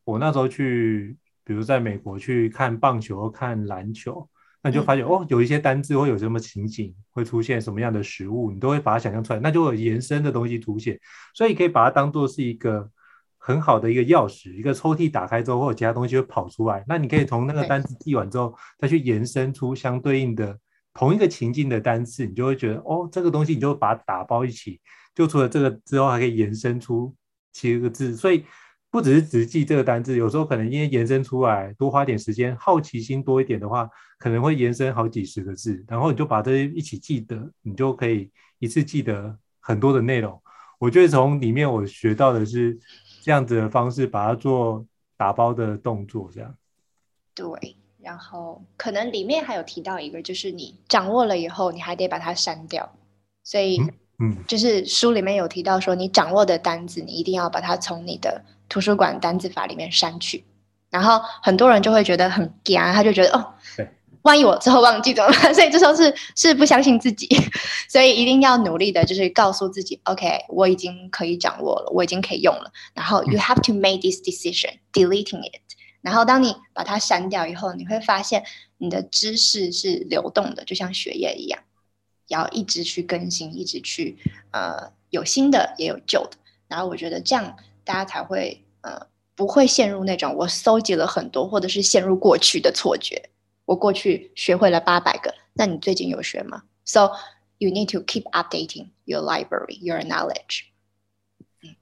[0.06, 4.30] 我那时候去，比如在美国去看棒球、看篮球，
[4.62, 10.97] 那你就发现、嗯、哦，有一些单字会有什么情景，会出现什么样的食物，你都会把它想象出来，那就有延伸的东西凸显，
[11.34, 12.89] 所以可以把它当做是一个。
[13.45, 16.82] 很好的一个钥匙，一个抽屉打开之后，或者其他东西会跑出来。
[16.88, 20.58] 那你可以从那个单词记完之后，再去延伸出相对应的
[20.93, 24.79] 同一个情境的单词，你就会觉得哦，这个东西你就把它打包一起。
[25.13, 27.13] 就除了这个之后，还可以延伸出
[27.51, 28.15] 七个字。
[28.15, 28.45] 所以
[28.89, 35.84] 不只是只记这个单字，有时候可能因为延伸出来多花点时间，好奇心多一点的话，可能会延伸好几十个字。
[35.89, 40.41] 然后你就把这些一起记得，你就可以一次记得很多的内容。
[40.79, 42.79] 我觉得从里面我学到的是。
[43.23, 46.53] 这样子的方式把它做打包的动作，这样。
[47.33, 52.93] 对，然后可能里面还有提到一个，就是你掌握了以后，你还得把它删掉。
[53.41, 53.79] 所以，
[54.19, 60.43] 嗯，就是书里面有提到说，你掌握的单子，你一定要把它从你的图书馆单字法里面删去。
[60.89, 63.89] 然后很多人就会觉得很惊，他就觉得哦，对。
[64.23, 65.53] 万一我之后忘记怎么办？
[65.55, 67.27] 所以这时候是是不相信自己，
[67.88, 72.71] 所以一定要努力的，就是告诉自己，OK，我已经可以掌握了，我已经可以用了。
[72.93, 75.62] 然后 you have to make this decision, deleting it。
[76.01, 78.43] 然后当你把它删掉以后，你会发现
[78.77, 81.59] 你的知识是流动的，就像血液一样，
[82.27, 84.17] 要一直去更新，一直去
[84.51, 86.38] 呃有新的也有旧的。
[86.67, 89.05] 然后我觉得这样大家才会呃
[89.36, 93.29] 不会陷入那种我搜集了很多，或者是陷入过去的错觉。
[93.65, 97.12] 我过去学会了八百个，那你最近有学吗？So
[97.60, 100.65] you need to keep updating your library, your knowledge.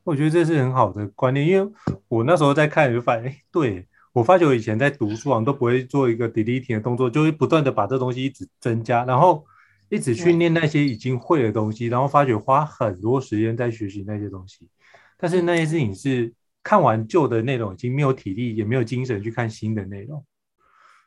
[0.04, 1.72] 我觉得这是很好的观念，因为
[2.08, 9.44] 我那时候在看，就发现，哎，对，我发觉我以前在读书啊，都不会做一个 deleting 的动作，就会不断的把这东西一直增加，然后
[9.90, 14.70] 一直去念那些已经会的东西，然后发觉花很多时间在学习那些东西，
[15.18, 20.24] 但是那些事情是看完旧的内容，已经没有体力，也没有精神去看新的内容。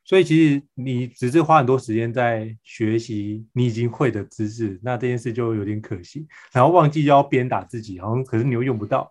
[0.05, 6.29] 所以其实你只是花很多时间在学习你已经会的知识，那这件事就有点可惜。
[6.53, 9.11] 然后忘记要鞭打自己，好像可是你又用不到。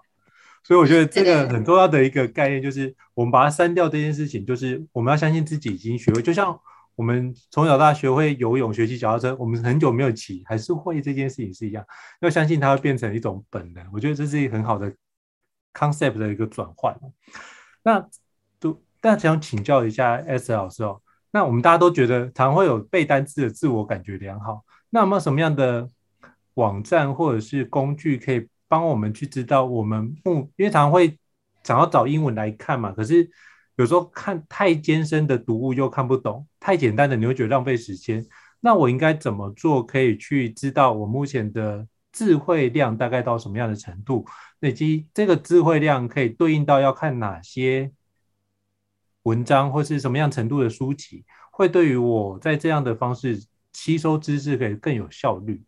[0.64, 6.22] 所以我觉得这个很重要的一个概念就是，我们把它删掉这件事情，就是我们要相信自己已经学会。
[6.22, 6.58] 就像
[6.96, 11.84] 我们从小到大学会游泳、学习脚踏车，我们很久没有骑，还是会这件事情是一样。
[12.22, 13.84] 要相信它会变成一种本能。
[13.92, 14.94] 我觉得这是一个很好的
[15.74, 16.96] concept 的一个转换。
[17.84, 18.08] 那。
[19.04, 25.86] 但想请教一下 S 老师哦，那我们大家都觉得常会有背单词的自我感觉良好，那有没有什么样的
[26.54, 30.50] 网站或者是工具可以帮我们去知道我们目？
[30.56, 31.20] 因为常常会
[31.66, 33.30] 想要找英文来看嘛，可是
[33.76, 38.26] 有时候看太艰深的读物又看不懂，太简单的你会觉得浪费时间。
[38.62, 44.26] 那我应该怎么做可以去知道我目前的智慧量大概到什么样的程度？
[44.62, 47.92] 以及这个智慧量可以对应到要看哪些？
[49.24, 55.62] 文章或是什么样程度的书籍，会对于我在这样的方式吸收知识可以更有效率？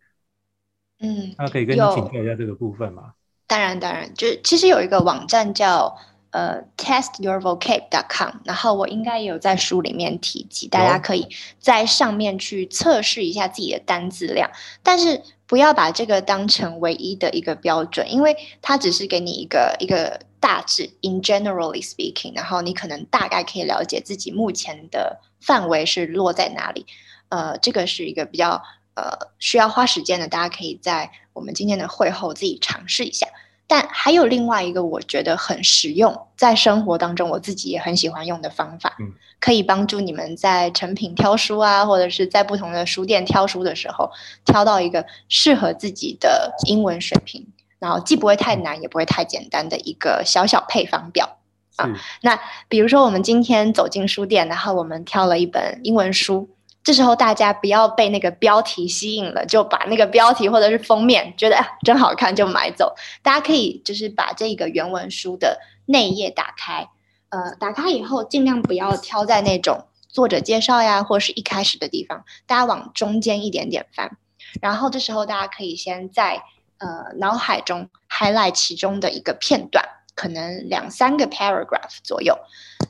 [1.00, 3.14] 嗯，那可以跟你请教一下这个部分吗？
[3.48, 5.96] 当然，当然，就其实有一个网站叫
[6.32, 11.28] 呃 testyourvocab.com，然后我应该也有在书里面提及，大家可以
[11.60, 14.50] 在上面去测试一下自己的单字量，
[14.82, 20.20] 但是不要把这个当成唯一的一个标准，因为它只是给你一个一个。
[20.38, 26.86] 大致，in generally speaking，然后你可能大概可以了解自己目前的范围是落在哪里。
[27.30, 28.62] 呃，这个是一个比较
[28.94, 33.26] 呃需要花时间的，大家可以在我们今天的会后自己尝试一下。
[33.68, 44.12] 但还有另外一个我觉得很实用，在生活当中我自己也很喜欢用的方法，嗯，可以帮助你们在成品挑书啊，或者是在不同的书店挑书的时候，
[44.46, 47.48] 挑到一个适合自己的英文水平。
[47.78, 51.38] 然后既不会太难，也不会太简单的一个小小配方表
[51.76, 51.90] 啊。
[52.22, 56.50] 那比如说，我们今天走进书店，然后我们挑了一本英文书，
[56.86, 62.96] 这时候大家不要被那个标题吸引了，就把那个标题或者是封面觉得啊真好看就买走。
[63.22, 66.88] 大家可以就是把这个原文书的内页打开，
[67.28, 74.16] 呃，打开以后尽量不要挑在那种作者介绍呀，或是一开始的地方，大家往中间一点点翻。
[74.62, 76.42] 然后这时候大家可以先在。
[76.78, 79.86] 呃，脑海中 highlight 其中的一个片段，
[80.16, 82.36] 可能两三个 paragraph 左右，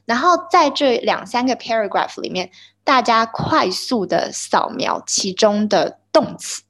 [0.05, 2.51] 然后在这两三个 paragraph 里面，
[2.83, 6.61] 大家快速的扫描其中的动词，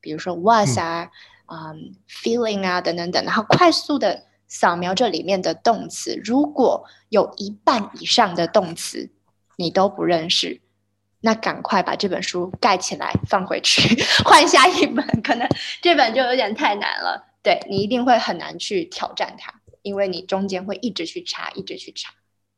[0.00, 1.10] 比如说 was 啊，
[1.46, 9.10] 嗯、um,，feeling 啊，等等等，然后快速的扫描这里面的动词，如果有一半以上的动词
[9.56, 10.60] 你都不认识。
[11.20, 15.04] 那赶快把这本书盖起来，放回去， 换下一本。
[15.20, 15.48] 可能
[15.82, 22.14] 这本就有点太难了，对，你一定会很难去挑战它，因为你中间会一直去查，一直去查。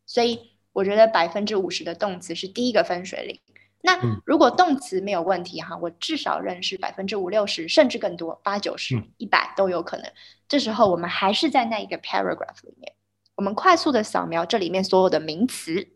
[0.06, 3.40] 所以我觉得百分之五十的动词是第一个分水岭。
[3.82, 10.12] 那如果动词没有问题哈，我至少认识百分之五六十，甚至更多，八九十、一百都有可能。
[10.46, 12.92] 这时候我们还是在那一个 paragraph 里面，
[13.36, 15.88] 我们快速的扫描这里面所有的名词。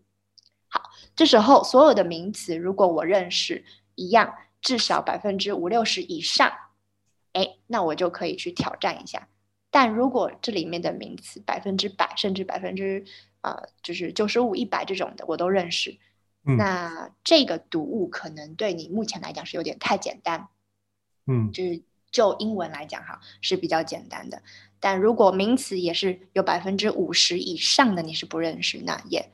[0.69, 0.83] 好，
[1.15, 3.65] 这时候所有的名词，如果我认识
[3.97, 6.51] 一样，至少百分之五六十以上，
[7.35, 9.29] 哎，那我就可以去挑战一下。
[9.75, 13.05] 但如果这里面的名词百分之百，甚至百分之
[13.41, 15.99] 呃，就是九十五、一百这种的，我都认识，
[16.47, 20.47] 嗯，那这个读物可能对你目前来讲是有点太简单，
[21.27, 21.83] 嗯，就是
[22.13, 24.41] 就英文来讲哈，是比较简单的。
[24.79, 29.29] 但如果名词也是有百分之五十以上的你是不认识，那也。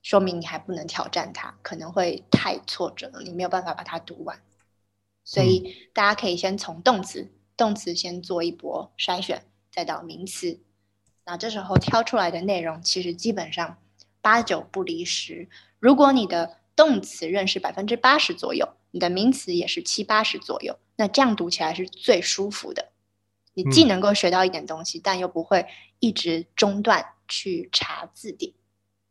[0.00, 4.40] 说明你还不能挑战它，可能会太挫折了，你没有办法把它读完。
[5.24, 10.60] 所以大家可以先从动词，动词先做一波筛选，再到名词。
[11.26, 13.76] 那这时候挑出来的内容，其实基本上
[14.22, 15.48] 八九不离十。
[15.78, 22.90] 如果你的动词认识百分之八十左右，你的名词也是七八十左右，那这样读起来是最舒服的。
[23.54, 25.66] 你既能够学到一点东西，但又不会
[25.98, 28.52] 一直中断去查字典。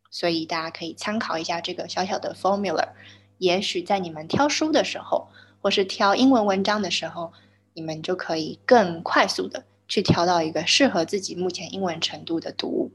[0.09, 2.93] 所以大家可以参考一下这个小小的 formula，
[3.37, 5.27] 也许在你们挑书的时候，
[5.61, 7.33] 或是挑英文文章的时候，
[7.77, 12.91] 你们就可以更快速的去挑到一个适合自己目前英文程度的读物。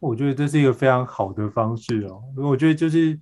[0.00, 2.22] 我觉得这是一个非常好的方式哦。
[2.34, 3.20] 我觉得就是，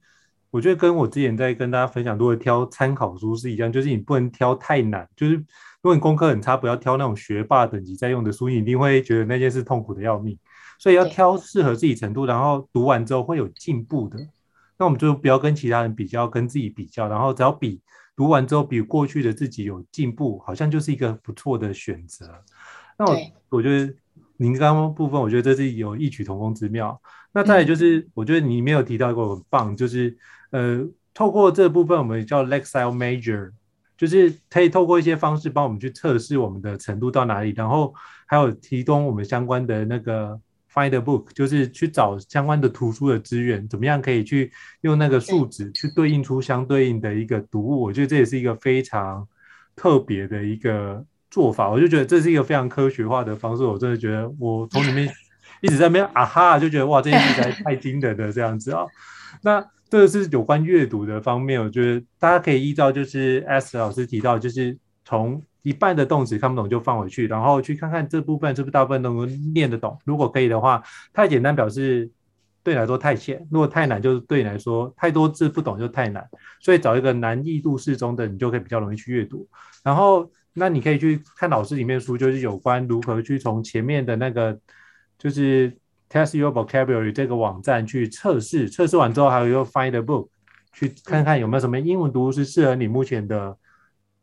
[0.52, 5.44] 我觉得跟我之前在跟大家分享，如果挑参考书是一样，就是你不能挑太难，就是如
[5.82, 10.38] 果你功课很差，不要挑那种学霸等级在用的书，你一定会觉得那件事痛苦的要命。
[10.78, 14.16] 所以要挑适合自己程度，然后读完之后会有进步的。
[14.78, 17.80] 那我们就不要跟其他人比较，跟自己比较，然后只要比
[18.16, 22.42] 读完之后比过去的自己有进步，好像就是一个不错的选择。
[22.98, 23.16] 那我
[23.50, 23.94] 我觉得
[24.38, 27.00] 您刚刚部分，我觉得这是有异曲同工之妙。
[27.32, 30.16] 那再来就是，我觉得你没有提到一个很棒，就是。
[30.50, 30.80] 呃，
[31.12, 33.50] 透过这部分，我们叫 Lexile Major，
[33.98, 37.92] 就是可以透过一些方式帮我们去测试我们的程度到哪里，然后
[38.26, 40.40] 还有提供我们相关的那个
[40.76, 47.80] Find a Book，就是去找相关的图书的资源，怎么样可以去用那个数值去对应出相对应的一个读物。
[47.80, 49.26] 我觉得这也是一个非常
[49.74, 53.62] 特别的一个做法，我就觉得这是一个非常科学化的方式。
[53.62, 55.08] 我真的觉得我从里面
[55.62, 58.86] 一直在那边啊哈，就觉得哇，这件事情太惊人的这样子啊、哦，
[59.42, 59.66] 那。
[59.88, 69.98] 这个是有关阅读的方面，我觉得大家可以依照就是 S 老师提到，就是从一半的动词看不懂就放回去，然后去看看这部分是不是大部分都能念得懂。
[70.04, 70.80] 如果可以的话，
[71.12, 72.08] 太简单表示
[72.62, 76.24] 对你来说太浅；如果太难，就是对你来说太多字不懂就太难。
[76.60, 79.48] 所以找一个难易度适中的，你就可以比较容易去阅读。
[79.82, 84.58] 然后那你可以去看老师里面书，就是有关如何去从前面的那个
[85.18, 85.76] 就是。
[86.08, 90.28] Test Your Vocabulary 这个网站去测试，测试完之后还有一个 Find a Book，
[90.72, 93.58] 去看看有没有什么英文读物是适合你目前的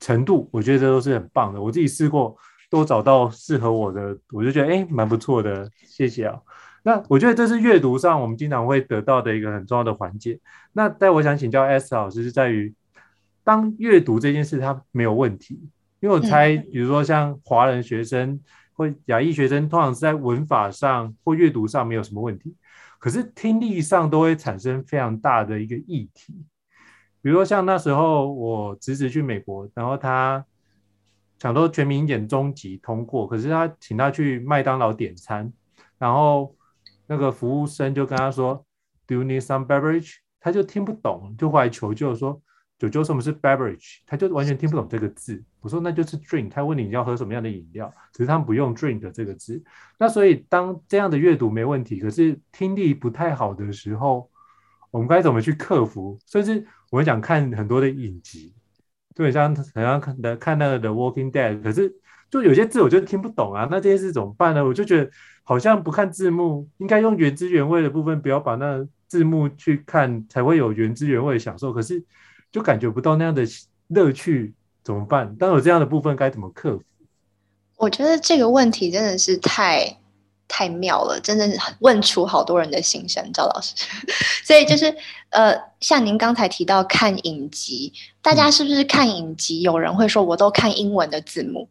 [0.03, 0.49] 程度。
[0.51, 2.35] 我觉得这都是很棒的，我自己试过，
[2.69, 5.69] 都找到适合我的，我就觉得哎，蛮不错的。
[5.83, 6.39] 谢谢啊。
[6.83, 10.39] 那我觉得这是阅读上我们经常会得到的一个很重要的环节。
[10.73, 12.73] 那但我想请教 S 老师是在于，
[13.43, 15.59] 当阅读这件事它没有问题，
[16.01, 18.39] 因为我猜，比如说像华人学生。
[18.75, 22.55] 或亚裔学生通常是在文法上或阅读上没有什么问题，
[22.97, 26.43] 可是听力上都会产生非常大的一个议题。
[27.23, 30.45] 比如说像那时候我侄子去美国，然后他
[31.39, 35.51] 想说全民英检中级通过，可是他请他去麦当劳点餐，
[35.97, 36.55] 然后
[37.07, 38.63] 那个服务生就跟他说
[39.07, 42.39] “Do you need some beverage？” 他就听不懂，就过来求救说。
[42.79, 43.99] 九九什么是 beverage？
[44.05, 45.41] 他就完全听不懂这个字。
[45.61, 46.49] 我说那就是 drink。
[46.49, 49.63] 他问你要喝什么样的饮料，只是他们不用 drink 这个字。
[49.97, 54.29] 那所以当这样的阅读没问题，可是听力不太好的时候，
[54.91, 56.19] 我们该怎么去克服？
[56.27, 58.53] 甚至我们讲看很多的影集，
[59.15, 61.91] 就很像好像看的看那个 The Walking Dead，可是
[62.29, 63.67] 就有些字我就听不懂啊。
[63.71, 64.63] 那这些事怎么办呢？
[64.63, 65.09] 我就觉得
[65.41, 71.73] 好像不看字幕，应该用原汁原味的部分，不要把那字幕去看，才会有原汁原味的享受。
[71.73, 72.03] 可是。
[72.51, 73.41] 就感觉不到那样的
[73.87, 74.53] 乐趣，
[74.83, 75.35] 怎么办？
[75.37, 76.83] 当有这样的部分，该怎么克服？
[77.77, 79.97] 我觉得这个问题真的是太
[80.55, 83.73] 太妙了，真的问出好多人的心声，赵老师。
[84.45, 84.95] 所以就是
[85.31, 89.61] 呃，像您刚才提到看影集，大家是不是看影集？
[89.61, 91.67] 有人会说我都看英文的字幕，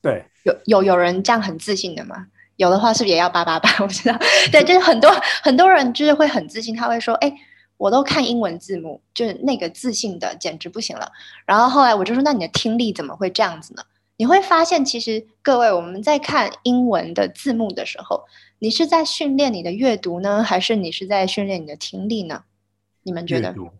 [0.00, 2.28] 对，有有有人这样很自信的吗？
[2.56, 3.68] 有的话是不是也要八八八？
[3.84, 4.18] 我知道，
[4.50, 7.30] 对，就是很多很多人就是会很自信，他会说，哎。
[7.78, 11.10] 我都看英文字幕，就是那个自信的简直不行了。
[11.44, 13.82] 然后后来我就说：“那你的听力怎么会这样子呢？”
[14.16, 18.24] 你会发现，其实各位我们在看英文的字幕的时候，
[18.58, 22.44] 你是在训练你的阅读呢，还是你是在训练你的听力呢？
[23.02, 23.48] 你们觉得？
[23.48, 23.70] 阅读，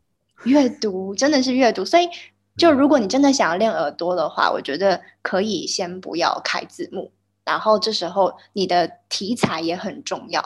[0.44, 1.84] 阅读真的是阅读。
[1.84, 2.08] 所以，
[2.56, 7.12] 就如果你真的想要练耳朵的话，我觉得可以先不要开字幕，
[7.44, 10.42] 然后这时候你的题材也很重要。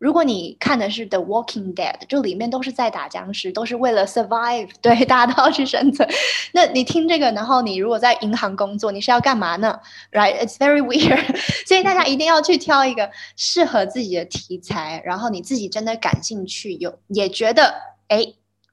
[0.00, 6.08] 如果你看的是《The Walking Dead》，就里面都是在打僵尸，都是为了 survive， 对，大家都要去生存。
[6.52, 9.78] 那你听这个，然后你如果在银行工作，你是要干嘛呢
[10.10, 10.38] ？Right?
[10.42, 11.36] It's very weird。
[11.68, 17.74] 所以大家一定要去挑一个适合自己的题材，然后你自己真的感兴趣，有也觉得，
[18.08, 18.24] 哎，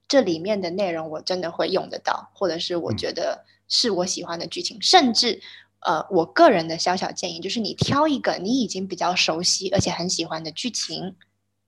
[0.07, 5.41] 这里面的内容我真的会用得到，或者是我觉得是我喜欢的剧情，甚至。
[5.79, 11.15] 呃，我个人的小小建议就是，你挑一个你已经比较熟悉而且很喜欢的剧情，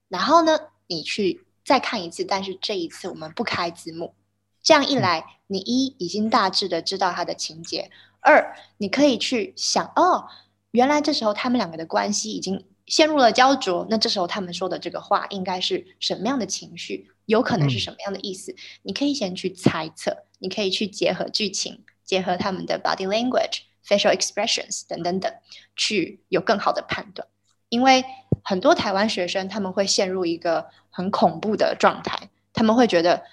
[0.07, 4.13] 然后呢，你去再看一次，但是这一次我们不开字幕。
[4.61, 10.27] 这样一来，你一已经大致的知道它的情节，二你可以去想，哦，
[10.71, 18.53] 原来这时候他们两个的关系已经陷入了焦灼，那这时候他们说的这个话应该是什么样的情绪，有可能是什么样的意思？
[18.81, 23.68] 你可以先去猜测，你可以去结合剧情，结合他们的 body language。
[23.89, 25.33] Facial expressions 等等等，
[25.75, 27.27] 去有更好的判断。
[27.69, 28.05] 因为
[28.43, 33.23] 很多台湾学生他们会陷入一个很恐怖的状态，他们会觉得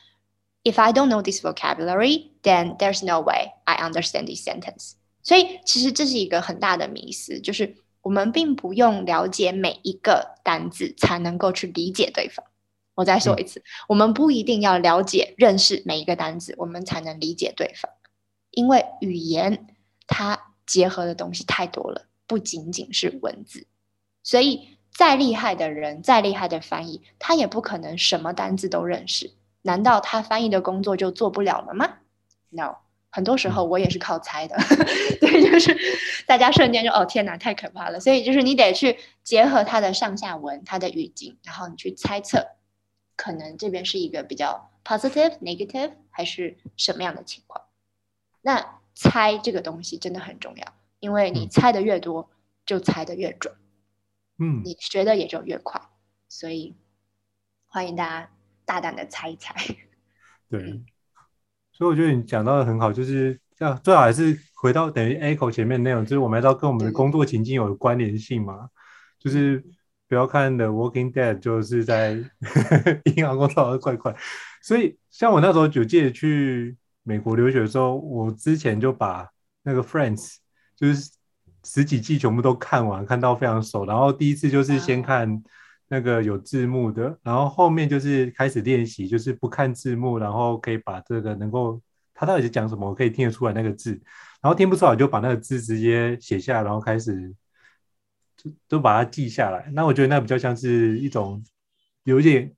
[0.65, 4.93] ，if I don't know this vocabulary, then there's no way I understand this sentence。
[5.23, 12.45] 所以其实这是一个很大的迷思，就是我们并不用了解每一个单字才能够去理解对方。
[12.95, 17.91] 我再说一次，嗯、我们不一定要了解、认识每一个单字，我们才能理解对方。
[18.51, 19.67] 因为语言
[20.07, 23.67] 它结合的东西太多了，不仅仅是文字。
[24.23, 29.33] 所以再厉害的人，再厉害的翻译，他也不可能什么单字都认识。
[29.63, 31.99] 难道他翻译的工作就做不了了吗
[32.51, 32.77] ？No。
[33.09, 34.55] 很多时候我也是靠猜的，
[35.23, 35.75] 对，就是
[36.27, 37.99] 大家瞬间就哦天哪，太可怕了。
[37.99, 42.47] 所以就是你得去结合它的上下文、它的语境，然后你去猜测，
[43.17, 47.63] 可能这边是一个比较 positive、negative 还是什么样的情况。
[48.43, 52.29] 那猜这个东西真的很重要，因为你猜的越多，
[52.65, 53.55] 就猜的越准，
[54.39, 55.81] 嗯，你学的也就越快。
[56.29, 56.75] 所以
[57.67, 58.31] 欢迎大家
[58.65, 59.55] 大胆的猜一猜，
[60.51, 60.83] 对。
[61.73, 68.71] 所以我觉得你讲到的很好，就是要最好还是回到等于 echo 前面的内容，就是我们要跟我们的工作情境有关联性嘛。
[69.19, 69.63] 就是
[70.09, 72.13] 不要看 The Walking Dead 就是在
[73.17, 74.17] 银行工作的怪怪。
[74.63, 76.77] 所以像我那时候九届去
[77.07, 79.27] 美国留学的时候，我之前就把
[79.63, 80.37] 那个 Friends
[80.77, 81.11] 就是
[81.65, 83.87] 十几季全部都看完，看到非常熟。
[83.87, 85.43] 然后第一次就是先看。
[85.89, 91.81] 那个有字幕的，然后后面就是开始练习，就是不看字幕，然后可以把这个能够
[92.13, 93.93] 他到底是讲什么，我可以听得出来那个字，
[94.43, 97.33] 然后听不出来就把那个字直接写下来，然后开始
[98.37, 99.71] 就都把它记下来。
[99.75, 101.41] 那我觉得那比较像是一种
[102.03, 102.53] 有点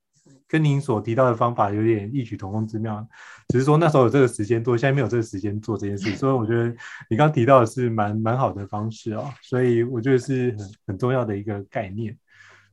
[0.49, 3.07] 跟您所提到的方法有点异曲同工之妙，
[3.49, 6.67] 只是说那时候有这个时间做，现在没有这个时间做这件事， 所以我觉得
[7.09, 12.17] 你刚刚提到的是蛮蛮好的方式哦，所以我觉得是很很重要的一个概念，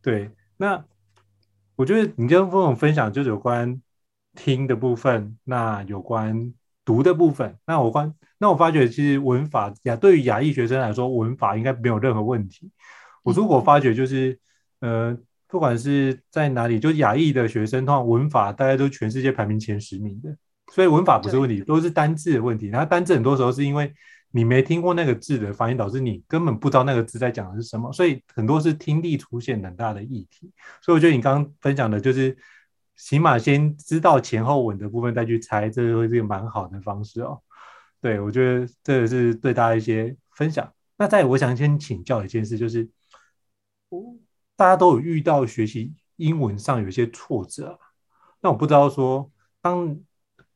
[0.02, 0.30] 对。
[0.56, 0.82] 那
[1.76, 3.78] 我觉得你跟跟我分享就是有关
[4.34, 12.70] 听的部分，那有关读的部分，那我关那我发觉其实文法呀，对于亚裔学生来说，文法应该没有任何问题。
[13.22, 14.38] 我如果发觉就是
[14.80, 15.14] 呃，
[15.56, 20.36] 不管是在哪里，就亚裔的学生，通常文法大概都全世界排名前十名的，
[20.70, 22.66] 所以文法不是问题，都是单字的问题。
[22.66, 23.90] 然后单字很多时候是因为。
[24.32, 30.52] 你没听过那个字的发音，导致你根本不知道那个字在讲的是什么，所以很多是听力出现很大的议题。
[30.82, 32.36] 所以我觉得你刚刚分享的就是，
[32.96, 37.40] 起码先知道前后文的部分再去猜，这会是一个蛮好的方式哦。
[38.02, 40.70] 对，我觉得这个是对大家一些分享。
[40.98, 42.86] 那再我想先请教一件事，就是
[44.56, 47.78] 大家都有遇到学习英文上有一些挫折，
[48.40, 49.30] 那我不知道说
[49.60, 49.96] 当。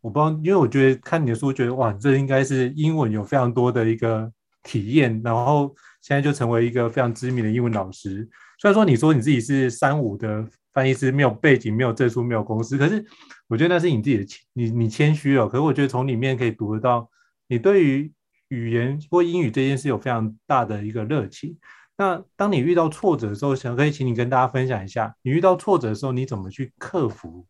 [0.03, 4.33] 我不知道，因为我觉得看你的书，觉得哇，这应该是英文有非常多的一个
[4.63, 8.27] 体验，然后现在就成为一个非常知名的英文老师。
[8.59, 10.43] 虽然说你说你自己是三五的
[10.73, 13.05] 翻译师，没有背景，没有证书，没有公司，可是
[13.47, 15.47] 我觉得那是你自己的谦，你你谦虚了。
[15.47, 17.07] 可是我觉得从里面可以读得到，
[17.47, 18.11] 你对于
[18.49, 21.59] 语言或英语这件事有非常大的一个热情。
[22.01, 27.45] 那当你遇到挫折的时候，想可以请你跟大家分享一下，你遇到挫折的时候，你怎么去克服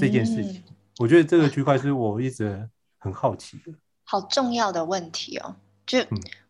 [0.00, 0.54] 这件事情？
[0.66, 2.68] 嗯我觉得这个区块是我一直
[2.98, 3.72] 很好奇的，
[4.04, 5.56] 好重要的问题哦。
[5.86, 5.98] 就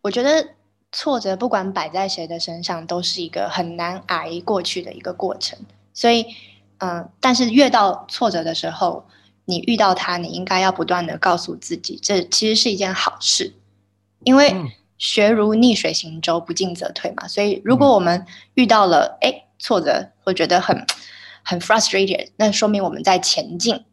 [0.01, 0.55] 我觉得
[0.91, 5.57] 挫折不管摆在谁的身上，都是一个很难挨过去的一个过程。
[5.93, 6.23] 所以，
[6.79, 9.07] 嗯、呃，但是越到挫折的时候，
[9.45, 13.53] 你遇到它，你应该要不断的告诉自己，这其实是一件好事，
[14.25, 14.53] 因为
[15.03, 17.27] 学如逆水行舟，不进则退嘛。
[17.27, 20.85] 所以，如果我们遇到了哎挫折，会觉得很
[21.43, 23.83] 很 frustrated，那说明我们在前进。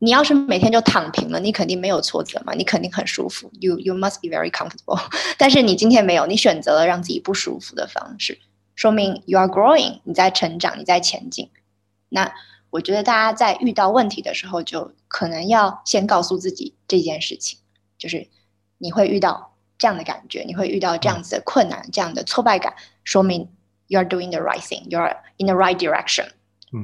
[0.00, 3.52] 你要是每天就躺平了，你肯定没有挫折嘛，你肯定很舒服。
[3.60, 5.00] You you must be very comfortable。
[5.38, 8.40] 但是你今天没有，你选择了让自己不舒服的方式，
[8.74, 11.50] 说明 you are growing，你在成长，你在前进。
[12.08, 12.32] 那
[12.70, 17.60] 我觉得大家在遇到问题的时候，就可能要先告诉自己这件事情，
[17.96, 18.26] 就是
[18.78, 19.47] 你会遇到
[19.78, 22.74] 这样的感觉，你会遇到这样子的困难，这样的挫败感，
[23.04, 23.48] 说明
[23.86, 26.26] you are doing the right thing，you are in the right direction。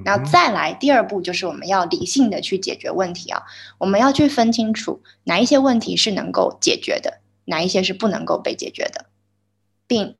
[0.02, 3.42] 然后再来第二步，就是我们要理性的去解决问题啊。
[3.76, 9.04] 我们要去分清楚哪一些问题是能够解决的，哪一些是不能够被解决的，
[9.86, 10.16] 并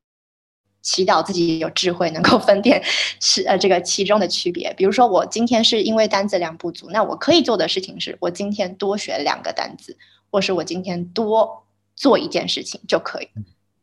[0.83, 2.83] 祈祷自己有智慧，能够分辨
[3.21, 4.75] 是呃这个其中的区别。
[4.75, 9.97] 比如说，我今天是因为单词量不足，那我可以做的事情是我今天多学两个单词，
[10.31, 11.64] 或是我今天多
[11.95, 13.29] 做一件事情就可以。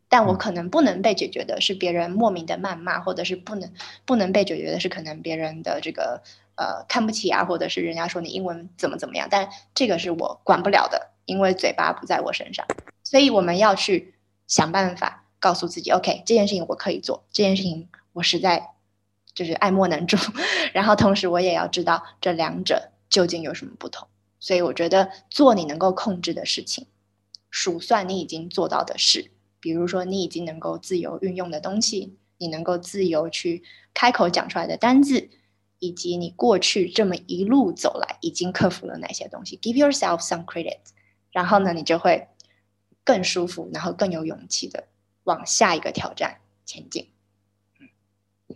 [0.09, 3.71] 但我可能不能被解决的是别人莫名的谩骂，或者是不能
[4.05, 6.21] 不能被解决的是可能别人的这个
[6.55, 12.67] 呃看不起啊，或者是人家说你英文怎么怎么样，但这个是我管不了的，因为嘴巴不在我身上，
[13.03, 14.15] 所以我们要去
[14.47, 18.71] 想办法告诉自己，OK，这件事情我可以做，这件事情我实在
[19.33, 20.17] 就是爱莫能助，
[20.73, 24.05] 然后同时我也要知道这两者究竟有什么不同，
[24.41, 26.85] 所以我觉得做你能够控制的事情，
[27.51, 29.29] 数算你已经做到的事。
[29.59, 33.61] 比如说，你已经能够自由运用的东西，你能够自由去
[33.93, 35.29] 开口讲出来的单字，
[35.77, 40.79] 以及你过去这么一路走来已经克服了哪些东西，give yourself some credit，
[41.31, 42.27] 然后呢，你就会
[43.03, 44.85] 更舒服，然后更有勇气的
[45.25, 47.07] 往下一个挑战前进。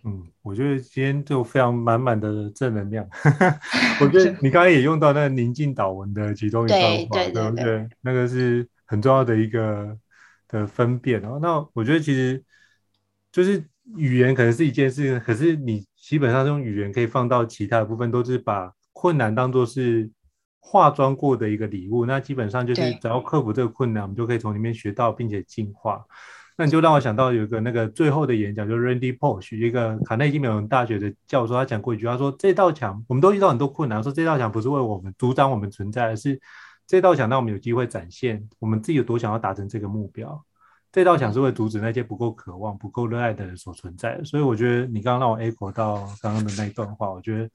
[0.04, 3.08] 嗯，我觉得今天就非常满满的正能量。
[4.02, 9.98] 我觉得你刚才也用到那个宁静祷文的其中一段话， 对，对，对，那个是很重要的一个
[10.48, 11.40] 的分辨哦。
[11.42, 12.44] 那我觉得其实
[13.32, 13.64] 就是
[13.98, 20.10] 语言可能是一件事情，可是你基本上用语言可以放到其他的部分，都是把困难当做是
[20.60, 22.06] 化妆过的一个礼物。
[22.06, 26.04] 那基本上就是只要克服这个困难，我们就可以从里面学到并且进化。
[26.58, 36.40] 那你就让我想到有一个那个最后的演讲，就是 Randy Pausch 一个卡内基梅隆大学的教授，他讲过一句，他说：“这道墙，我们都遇到很多困难，说这道墙不是为我们阻挡我们存在，而是
[36.88, 40.44] 这道墙让我们有机会展现我们自己有多想要达成这个目标。
[40.92, 44.24] 这道墙是会阻止那些不够渴望、不够热爱的人所存在的。
[44.24, 47.50] 所以我觉得你刚刚让我 echo 到刚刚的那一段话，我觉得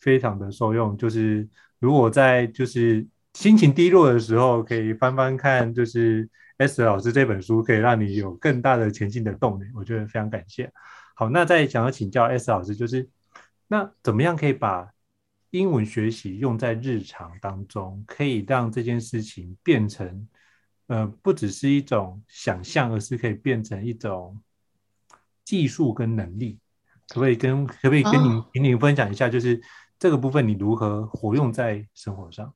[0.00, 0.96] 非常的受用。
[0.96, 1.46] 就是
[1.78, 6.28] 如果在就是心情低落的时候，可以翻翻看，就是。
[6.58, 10.72] S 老师这本书可以让你有更大的前进的动力，我觉得非常感谢。
[11.14, 13.06] 好，那再想要请教 S 老师，就是
[13.68, 14.90] 那怎么样可以把
[15.50, 20.28] 英文学习用在日常当中，可以让这件事情变成
[20.88, 24.40] 呃不只是一种想象，而是可以变成一种
[25.44, 26.58] 技术跟能力？
[27.08, 29.60] 可不可以跟可不可以跟你跟你分享一下，就是
[29.98, 32.52] 这个部分你如何活用在生活上？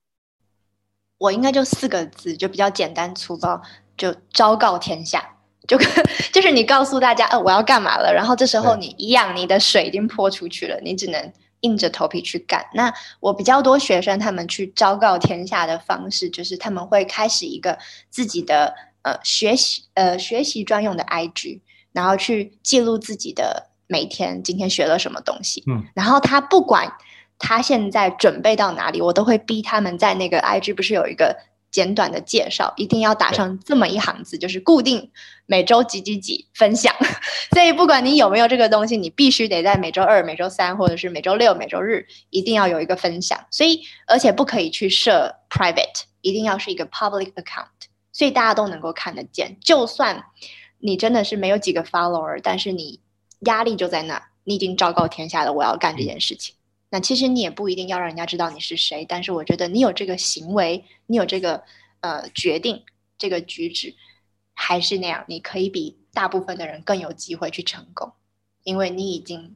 [1.18, 3.60] 我应该就四个字，就比较简单粗暴。
[3.96, 5.36] 就昭告天下，
[5.68, 5.86] 就跟
[6.32, 8.10] 就是你告诉大家，呃，我要干嘛了。
[8.10, 12.64] 然后这时候你一样，你的水已经泼出去了，你只能硬着头皮去干。
[12.74, 17.78] 那我比较多学生，他们去昭告天下的方式，就是他们会开始一个
[18.10, 21.60] 自己的呃学习呃学习专用的 IG，
[21.92, 25.62] 然后去记录自己的每天今天学了什么东西。
[25.66, 26.92] 嗯，然后他不管
[27.38, 31.36] 他现在准备到哪里，我都会逼他们在那个 IG 不是有一个。
[31.70, 35.10] 简短的介绍一定要打上这么一行字，就是固定
[35.46, 36.94] 每周几几几分享。
[37.54, 43.46] 所以不管你有没有这个东西，你必须得在每周二、每周三，或者是每周六、每周日，一定要有一个分享。
[43.50, 47.66] 所以而且不可以去设 private，一定要是一个 public account，
[48.12, 49.56] 所以大家都能够看得见。
[49.60, 50.24] 就算
[50.78, 53.00] 你真的是没有几个 follower，但是你
[53.40, 56.54] 压力就在那，你已经昭告天下了，我要干这件事情。
[56.92, 61.62] 那其实你也不一定要让人家知道你是谁，但是我觉得你有这个行为，你有这个
[62.00, 62.84] 呃决定，
[63.16, 63.94] 这个举止，
[64.54, 68.12] 还是那样，你可以比大部分的人更有机会去成功，
[68.64, 69.54] 因为你已经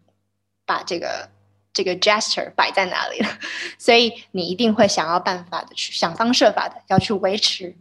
[0.64, 1.28] 把这个
[1.72, 3.28] 这个 gesture 摆在哪里了，
[3.78, 7.76] 所以你一定会想要办法的去想方设法的要去维持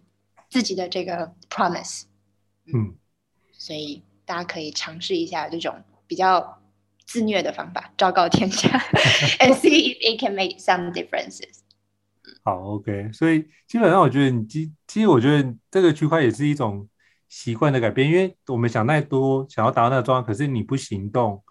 [0.49, 2.05] 自己的这个 promise。
[2.65, 2.95] 嗯，
[3.51, 6.59] 所以大家可以尝试一下这种比较。
[7.05, 8.69] 自虐的方法，昭告天下，
[9.39, 11.59] and see if it can make some differences。
[12.43, 13.09] 好，OK。
[13.13, 16.87] 所以基本上，我觉得你其其实我觉得这个区块也是一种
[17.29, 21.43] 习惯的改变，因为我们想太多，想要达到那个状态，可是你不行动，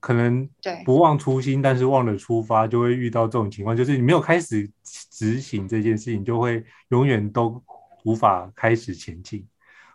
[0.00, 4.70] 可能对不忘初心，但是忘了出发，就会遇到这种情况，就是你没有开始
[5.10, 7.62] 执行这件事情，就会永远都
[8.04, 9.46] 无法开始前进。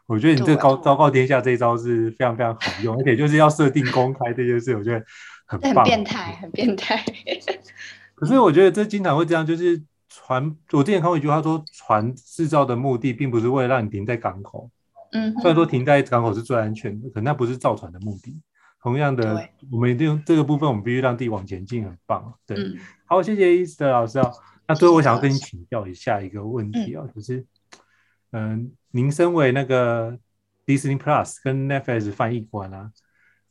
[0.06, 5.04] 我觉得你这高昭告天下这一招是非常非常好用，而且就是要设定公开这件事，我觉得
[5.46, 5.76] 很棒。
[5.76, 7.02] 很变态，很变态。
[8.14, 10.54] 可是我觉得这经常会这样，就是船。
[10.74, 14.70] 我之前看过一句话说，船制造的目的并不是为了让你停在港口。
[15.14, 15.34] 嗯。
[15.36, 18.42] 虽然说停在港口是最安全的，可那不是造船的目的。
[18.82, 22.34] 同样的，我们一定这个部分，我们必须让自己往前进，很棒。
[22.46, 22.58] 对。
[22.58, 22.76] 嗯、
[23.06, 24.30] 好，谢谢 Esther 老师啊。
[24.68, 27.46] 那最后我想要跟你请教一下一个问题啊，就是。
[28.34, 30.18] 嗯，您身为那个
[30.66, 32.92] Disney Plus 跟 Netflix 翻译官啊，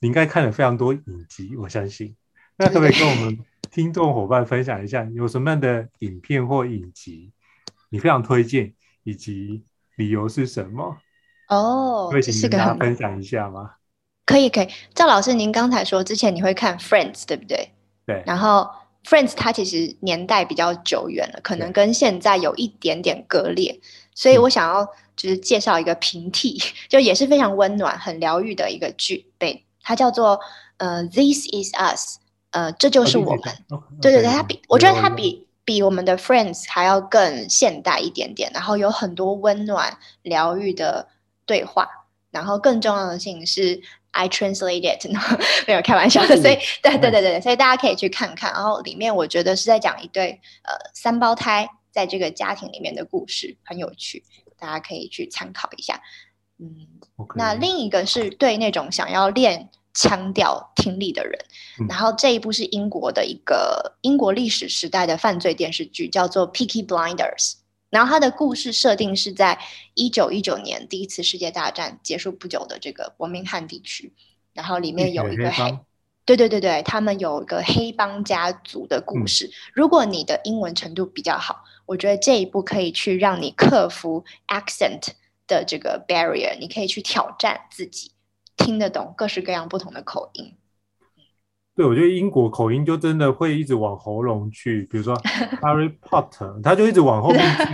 [0.00, 2.16] 你应该看了非常多影集，我相信。
[2.56, 3.38] 那可不可以跟我们
[3.70, 7.32] 听众伙伴分享一下，有什么样的影片或影集
[7.90, 8.74] 你非常推荐，
[9.04, 9.64] 以及
[9.96, 10.96] 理由是什么？
[11.48, 13.74] 哦，可以请大家分享一下吗？
[14.26, 14.68] 可以，可以。
[14.94, 17.70] 赵老师，您刚才说之前你会看 Friends，对不对？
[18.04, 18.22] 对。
[18.26, 18.68] 然后
[19.04, 23.80] Friends 它其实年代比较久远了，可能跟现在有一点点割裂。
[24.14, 24.84] 所以我想要
[25.16, 30.38] 就是介绍一个平替，嗯、 就也是非常温暖、很疗愈的一个剧，对，它叫做
[30.76, 32.16] 呃《This Is Us》，
[32.50, 33.54] 呃，这就是我们。
[33.70, 41.08] 哦、对对对，它比我觉得它比比我们的 Friends 还要更现代一点点，然后有很多温暖疗愈的
[41.46, 41.88] 对话，
[42.30, 45.06] 然后更重要的事情是 I translate it，
[45.66, 51.68] 没有开玩笑的，所以对对对对，所以大家可以去看看，然后里面我觉得是在讲一对呃三胞胎。
[51.92, 54.24] 在这个家庭里面的故事很有趣，
[54.58, 56.00] 大家可以去参考一下。
[56.58, 57.36] 嗯，Okay.
[57.36, 61.38] 那另一个是对那种想要练腔调听力的人。
[61.80, 67.50] 嗯、然后这一部是英国的一个英国历史时代的犯罪电视剧，叫做《Peaky Blinders》。
[67.90, 69.58] 然后它的故事设定是在
[69.94, 74.14] 一九一九年第一次世界大战结束不久的这个伯明翰地区，
[74.54, 75.78] 然后里面有一个黑，
[76.24, 79.46] 对对对对，他们有一个黑帮家族的故事。
[79.46, 85.08] 嗯、如果你的英文程度比较好，我觉得这一步可以去让你克服 accent
[85.46, 88.12] 的这个 barrier，你可以去挑战自己
[88.56, 90.54] 听得懂各式各样不同的口音。
[91.74, 95.16] 对，我觉得英国口音就真的会一直往喉咙去，比如说
[95.62, 97.64] Harry Potter，他就一直往后面去。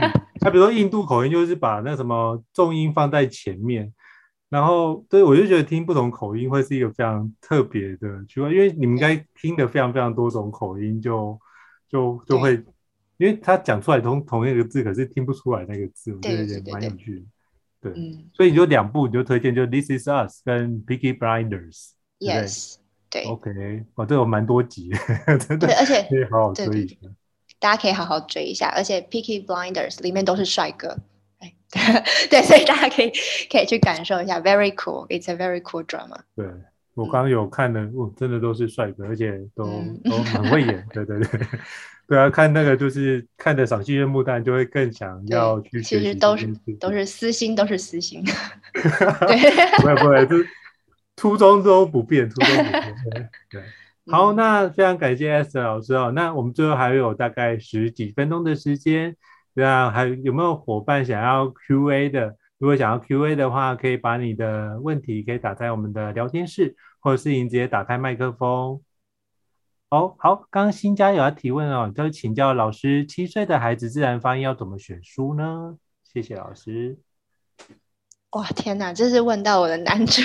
[0.41, 3.93] 他比如说印度口音，就是把那什么重音放在前面。
[4.49, 11.39] 然后，对，我就觉得听不同口音会是一个非常特别的，因为你们应该听的非常非常多种口音，就
[11.89, 12.57] 就就会，
[13.19, 17.21] 因为他讲出来同同一个字，可是听不出来那个字，我觉得也蛮有趣
[17.81, 17.91] 的。
[17.91, 17.93] 对，
[18.33, 21.91] 所以你就两部你就推荐，就 This Is Us 跟 Picky Blinders。
[22.19, 22.77] Yes。
[23.11, 24.91] 对，OK，哇，这有蛮多集，
[25.49, 26.97] 真的，对，而且可以好好追一下。
[27.59, 30.95] 大家可以好好追一下，而且《Picky Blinders》里面都是帅哥，
[31.41, 31.51] 对，
[32.29, 33.11] 对，所以大家可以
[33.51, 36.19] 可以去感受一下，Very cool，It's a very cool drama。
[36.37, 36.47] 对，
[36.93, 41.41] 我刚刚有看的，哦，真的都是帅哥，而且都、嗯、都很会演，对对对，
[42.09, 46.01] 对啊，看那个就是看的赏心悦目，但就会更想要去学习。
[46.01, 46.49] 其实都是
[46.81, 48.25] 都是私心，都是私心。
[48.73, 50.37] 对，不会不会，就。
[51.17, 53.29] 初衷都不变，初衷不变。
[53.51, 53.61] 对，
[54.07, 56.13] 好，那非常感谢 Esther 老师哦。
[56.15, 59.17] 那我们最后还有大概十几分钟的时间，
[59.53, 62.37] 对啊，还有没有伙伴想要 Q&A 的？
[62.59, 68.81] 如果想要 Q&A 的话，可以把你的问题可以打在我们的聊天室，或者是你直接打开麦克风。
[69.91, 75.79] 哦，好，刚刚新家有要提问哦，就请教老师，七岁的孩子自然发音要怎么选书呢？
[76.13, 76.99] 谢谢老师。
[78.33, 80.23] 哇，天哪，这是问到我的难处。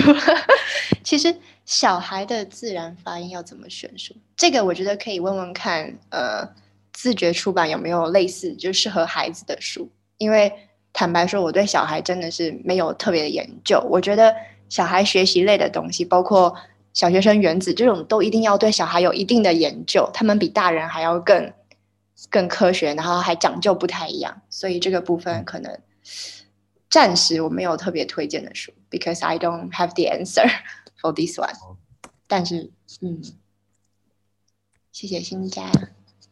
[1.01, 1.33] 其实
[1.63, 4.13] 小孩的自然发音要怎么选书？
[4.35, 6.45] 这个我觉得可以问问看，呃，
[6.91, 9.89] 自觉出版有没有类似就适合孩子的书？
[10.17, 10.51] 因为
[10.91, 13.79] 坦白说，我对小孩真的是没有特别的研究。
[13.89, 14.35] 我觉得
[14.67, 16.53] 小孩学习类的东西，包括
[16.93, 20.09] 小学生原子这种，都一定要对小孩有一定的研究。
[20.13, 21.51] 他们比大人还要更
[22.29, 24.41] 更科学，然后还讲究不太一样。
[24.49, 25.79] 所以这个部分可能。
[26.89, 30.47] 暂时我没有特别推荐的书，because I don't have the answer
[31.01, 31.55] for this one。
[32.27, 32.69] 但是，
[33.01, 33.19] 嗯，
[34.91, 35.71] 谢谢新家。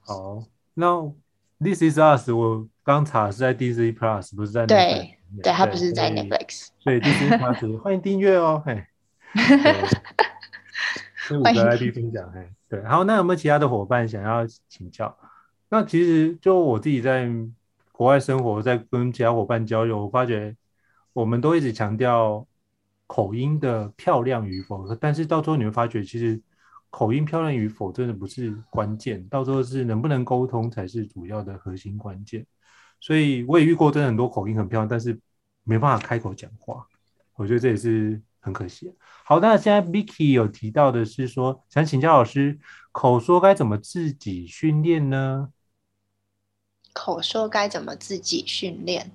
[0.02, 0.44] 好，
[0.76, 1.12] 那
[1.58, 4.68] This is Us，我刚查是在 Disney Plus，不是在。
[4.68, 6.68] 对，对，它不是在 Netflix。
[6.78, 8.86] 所以 Disney Plus 欢迎订阅哦，嘿。
[11.32, 12.84] 跟五个 IP 分享，哎，对。
[12.84, 15.18] 好，那有没有其他的伙伴想要请教？
[15.70, 17.30] 那其实就我自己在。
[17.94, 20.56] 国外生活，在跟其他伙伴交流，我发觉
[21.14, 22.44] 我们都一直强调
[23.06, 26.42] 口音的漂亮与否，但是到最后你会发觉，其实
[26.90, 32.44] 口音漂亮与否真的不是关键，到最后是能不能沟通才是主要的核心关键。
[33.00, 35.16] 所以我也遇过真的很多口音很漂亮，但是
[35.64, 36.84] 没办法开口讲话，
[37.36, 38.94] 我觉得这也是很可惜。
[39.24, 42.60] 好，那现在 Vicky 有提到的是说，想请教老师，
[42.92, 45.50] 口说该怎么自己训练呢？
[46.92, 49.10] 口说该怎么自己训练？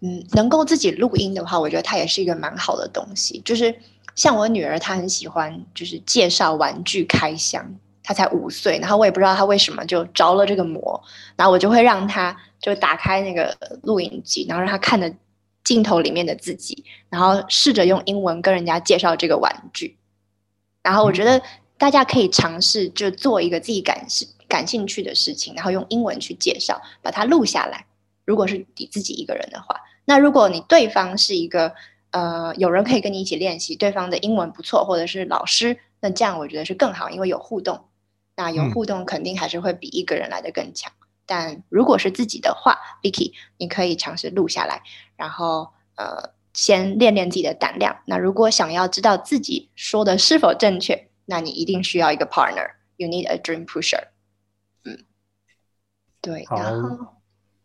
[0.00, 3.40] 嗯，能够自己录音的话，我觉得它也是一个蛮好的东西。
[3.44, 3.74] 就是
[4.14, 7.74] 像我女儿，她很喜欢就是介绍玩具开箱。
[8.02, 11.00] 她才五岁，然后我也不知道她为什么就着了这个魔。
[11.36, 15.12] 然后我就会让她就打开那个录音机，然后让她看着
[15.64, 19.96] 镜头里面的自己，然后试着用英文跟人家介绍这个玩具。
[20.82, 21.42] 然后我觉得
[21.76, 27.86] 大家可以尝试就做一个自己感兴感兴趣的事情，然后用英文去介绍，把它录下来。
[28.24, 31.74] 如果是你自己一个人的话，那如果你对方是一个
[32.10, 37.84] 呃有人可以跟你一起练习，对方的英文不错，或者是老师，那这样我觉得是更好，因为有互动。
[38.36, 40.90] 那有互动肯定还是会比一个人来的更强。
[40.92, 40.99] 嗯、
[41.30, 44.82] 但如果是自己的话，Vicky，你可以尝试录下来，
[45.14, 47.96] 然后呃先练练自己的胆量。
[48.04, 52.72] 那如果想要知道自己说的是否正确，那你一定需要一个 partner。
[52.96, 54.08] You need a dream pusher。
[54.84, 55.04] 嗯
[56.20, 56.58] 对，好，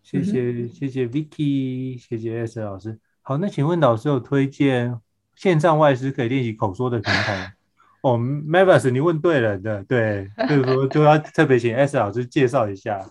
[0.04, 3.00] 谢谢、嗯、谢谢 Vicky，谢谢 S 老师。
[3.24, 5.02] 好，那请问老师有推荐
[5.36, 7.56] 线上外师可以练习口说的平台？
[8.02, 13.04] 哦，Mavis，你问对了的，对，就是说就要特别请 S 老师介绍一下。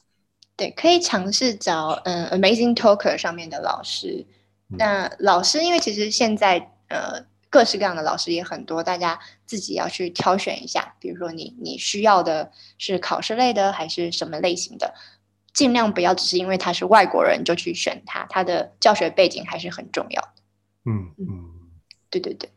[0.57, 4.26] 对，可以尝试找嗯 Amazing Talker 上面的老师。
[4.70, 10.94] 嗯、那老师，因为其实现在呃各式各样的老师也很多，大家自己要去挑选一下。
[11.00, 14.94] 比如说你你需要的是考试类的，还是什么类型的？
[15.52, 20.42] 尽量不要只是因为他是外国人就去选他，他的教学背景还是很重要的。
[20.86, 21.50] 嗯嗯，
[22.11, 22.50] 对对对。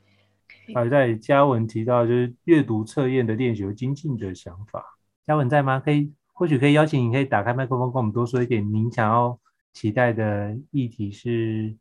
[0.73, 4.97] 还有在嘉文提到就是阅读测验的练习和精进的想法。
[5.27, 5.79] 嘉文在吗？
[5.79, 8.71] 可以，或许可以邀请你，可以打开麦克风，跟我们多说一点。
[8.71, 9.39] 您想要
[9.73, 11.75] 期待的议题是？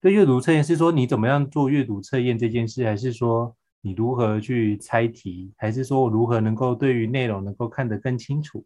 [0.00, 8.64] 对阅读测验是说你怎么样做阅读测验这件事，还是说你如何去猜题，还是说我如何能够对于内容能够看得更清楚？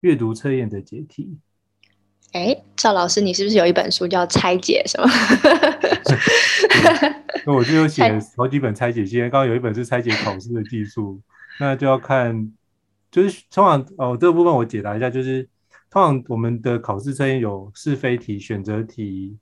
[0.00, 1.38] 阅读测验的解题。
[2.32, 5.08] 哎，赵老师，你是不是有一本书叫《拆解》什么？
[7.46, 8.02] 那我就有写
[8.36, 11.18] 好几本拆解，今天刚刚有一本是拆解考试的技术，
[11.58, 12.52] 那就要看，
[13.10, 15.48] 就是通常哦，这个部分我解答一下，就是
[15.90, 19.38] 通常我们的考试测验有是非题、选择题。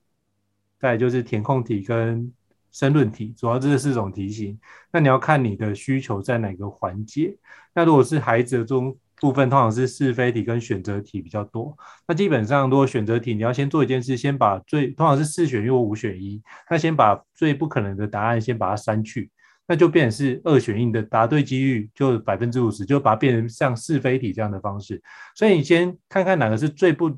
[0.81, 2.33] 再就是填空题跟
[2.71, 4.57] 申论题，主要这四种题型。
[4.93, 7.37] 那你要看你的需求在哪个环节。
[7.75, 11.77] 那如果是孩子中部分，通常是是非题跟选择题比较多。
[12.07, 16.41] 那基本上，如果选择题，你要先做一件事，先把最通常是四选一或五选一，
[16.71, 19.33] 那先把最不可能的答案先把它删去，
[19.69, 25.01] 那就变成是二选一的答对几率就百分之五十，就把它变成像是非题这样的方式。
[25.37, 27.17] 所以你先看看哪个是最不。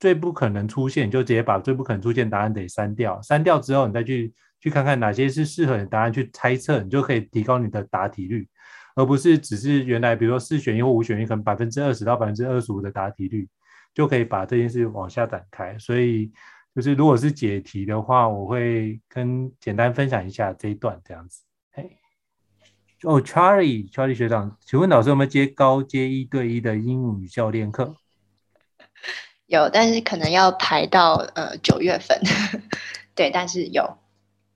[0.00, 3.22] 最不可能出现，就直接把最不可能出现答案得删掉。
[3.22, 8.48] 删掉之后，你再去去看看哪些是适合你的答案，去猜测，你就可以提高你的答题率，
[8.96, 13.48] 而不是只是原来比如说四选一或五选一，可能百分之二十到百分之二十五的答题率，
[13.94, 15.78] 就可以把这件事往下展开。
[15.78, 16.32] 所以，
[16.74, 21.44] 就是如果是解题的话，我会跟简单分享一下这一段这样子。
[23.02, 27.96] 嘿，哦，Charlie，Charlie 学长，请问老师有没有接高阶一对一的英语教练课？
[29.46, 32.18] 有，但是可能要排到呃九月份，
[33.14, 33.98] 对，但是有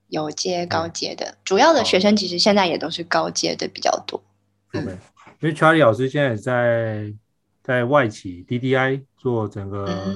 [0.07, 4.23] 有接高阶的，嗯，主要的学生其实现在也都是高阶的比较多。
[4.71, 4.97] 对，嗯，
[5.41, 7.13] 因为 Charlie 老师现在也在
[7.61, 10.15] 在外企 DDI 做整个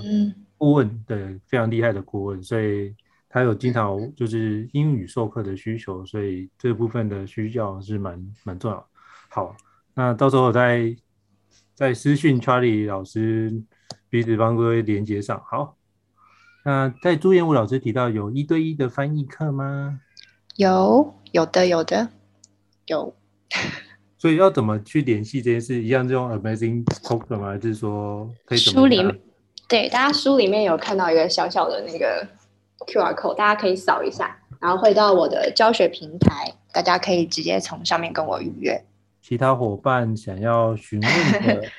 [0.57, 2.95] 顾问，嗯，对，非常厉害的顾问，所以
[3.31, 8.87] 他有经常就是英语授课的需求，所以这部分的需要是蛮蛮重要。
[9.29, 9.55] 好，
[9.95, 10.95] 那到时候我再
[11.73, 13.63] 再私讯 Charlie 老师。
[14.09, 15.41] 彼此帮各位连接上。
[15.49, 15.77] 好，
[16.65, 20.01] 那在朱彦武老师提到有一对一的翻译课吗？
[20.57, 22.09] 有，有的，有的，
[22.87, 23.15] 有。
[24.19, 25.81] 所以要怎么去联系这件事？
[25.81, 27.47] 一样这种 Amazing Talker 吗？
[27.51, 28.81] 还是说可以怎么？
[28.81, 29.19] 书里面
[29.69, 32.27] 对，大家书里面有看到一个小小的那个
[32.87, 38.83] QR code，大家可以扫一下，然后会到我的教学平台，大家可以直接从上面跟我预约。
[39.21, 41.63] 其他伙伴想要询问的。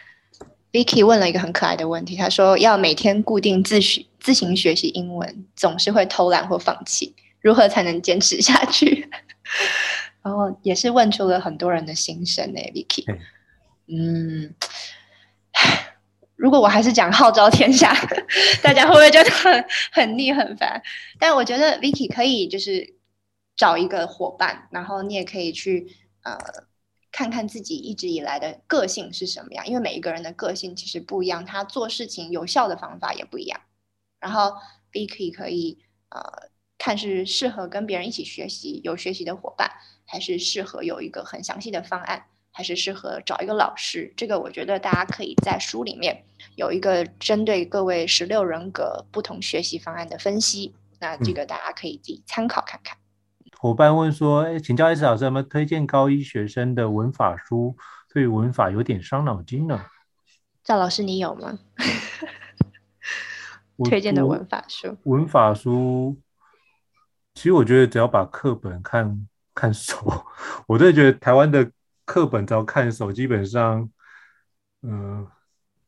[0.73, 9.07] Vicky 问了一个很可爱的问题，他说要每天固定自学、自行学习英文，总是会偷懒或放弃，如何才能坚持下去？
[10.25, 13.05] 然后也是问出了很多人的心声呢，Vicky。
[13.87, 14.55] 嗯，
[16.43, 17.95] 如果我还是讲号召天下，
[18.65, 20.83] 大家会不会觉得很很腻很烦？
[21.21, 22.97] 但我觉得 Vicky 可以就是
[23.55, 25.87] 找一个伙伴，然后你也可以去
[26.25, 26.37] 呃。
[27.15, 33.61] 看看自己一直以来的个性是什么样，因为每一个人的个性其实不一样，他做事情有效的方法也不一样。
[34.19, 34.55] 然后
[34.91, 35.77] Vicky 可以
[36.09, 39.71] 呃看是适合跟别人一起学习，有学习的伙伴，
[40.07, 44.15] 还是适合有一个很详细的方案，还是适合找一个老师。
[44.17, 46.25] 这个我觉得大家可以在书里面
[46.57, 52.97] 有一个针对各位十六人格不同学习方案的分析，那这个大家可以自己参考看看。
[52.97, 52.99] 嗯
[53.59, 57.77] 伙伴问说：“哎，请教 S 老师有没有推荐高一学生的文法书？
[58.13, 59.85] 对文法有点伤脑筋呢。”
[60.65, 61.57] 赵老师，你有吗？
[63.89, 64.97] 推荐的文法书？
[65.05, 66.21] 文法书，
[67.35, 70.27] 其实我觉得只要把课本看看熟，
[70.67, 71.71] 我真的觉得台湾的
[72.05, 73.89] 课本只要看熟，基本上，
[74.83, 75.33] 嗯、呃，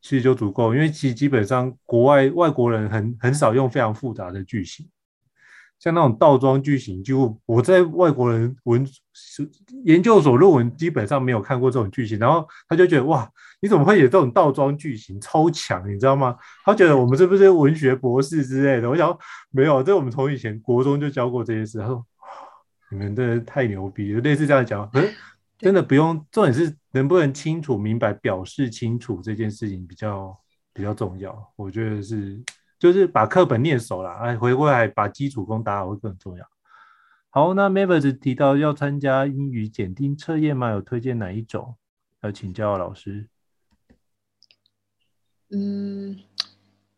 [0.05, 0.75] 其实就足够。
[0.75, 4.87] 因为其实基本上国外外国人很很少用非常复杂的句型。
[5.79, 8.87] 像那种倒装句型，就我在外国人文
[9.83, 13.29] 研究所论文基本上没有看过这种句型，然后他就觉得哇，
[13.59, 16.37] 你怎么会有这种倒装句型，超强，你知道吗？
[16.63, 18.89] 他觉得我们是不是文学博士之类的？
[18.89, 19.15] 我想
[19.51, 21.79] 没有，这我们从以前国中就教过这些事。
[21.79, 22.05] 他说
[22.89, 25.03] 你们真的太牛逼了，类似这样讲，嗯，
[25.57, 30.37] 真的不用，重点是能不能清楚明白，表示清楚这件事情比较
[30.73, 32.43] 比较重要，我觉得是。
[32.77, 36.45] 就是把课本念熟了，哎，回过来把基础功打好会更重要。
[37.29, 40.69] 好，那 Mavis 提到要参加英语检定测验吗？
[40.71, 41.77] 有推荐哪一种？
[42.21, 43.29] 要请教老师。
[45.49, 46.19] 嗯，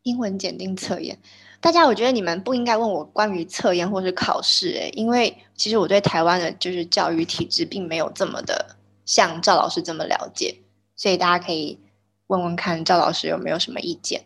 [0.01, 1.19] 英文检定测验，
[1.59, 10.55] 大家我觉得你们不应该问我关于测验或是考试，哎，因为其实我对台湾的就是教育体制并没有这么的像赵老师这么了解，
[10.95, 11.79] 所以大家可以
[12.27, 14.23] 问问看赵老师有没有什么意见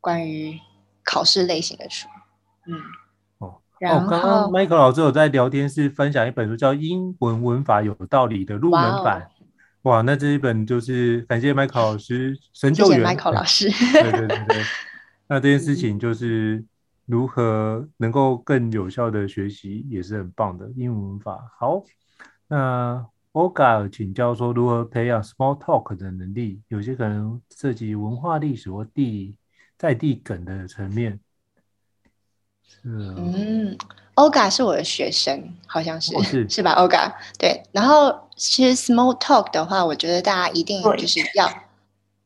[0.00, 0.58] 关于。
[1.08, 2.08] 考试类型的书，
[2.66, 2.74] 嗯，
[3.38, 9.28] 哦，然后，刚刚 Michael 老师有在聊天室分享一本书，叫《英文文法有道理》的入门版。
[9.82, 12.98] 哇，那这一本就是感谢 Michael 老师神救援。
[12.98, 13.70] 谢谢 Michael 老师。
[13.70, 14.64] 对对对对，
[15.28, 16.64] 那这件事情就是
[17.04, 21.50] 如何能够更有效的学习，也是很棒的英文文法。
[21.58, 21.82] 好，
[22.48, 29.36] 那 Olga 请教说如何培养 Small Talk 的能力，有些可能涉及文化历史或地
[29.76, 31.20] 在地梗的层面。
[32.68, 33.76] 是嗯
[34.14, 41.48] ，Olga 是我的学生，好像是、哦、是，是吧？Olga 对，然后其实 small talk 的话，我觉得大家一定就是要，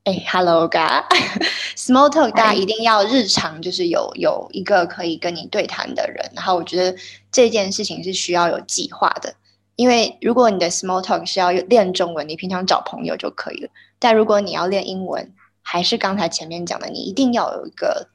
[0.05, 6.99] 哎，Hello Olga，small talk 大家一定要日常就是有有一个可以跟你对谈的人，然后我觉得
[7.31, 9.35] 这件事情是需要有计划的，
[9.77, 18.09] 因为如果你的 small talk 是要练中文，你平常找朋友就可以了，但如果你要练英文，还是刚才前面讲的，你一定要有一个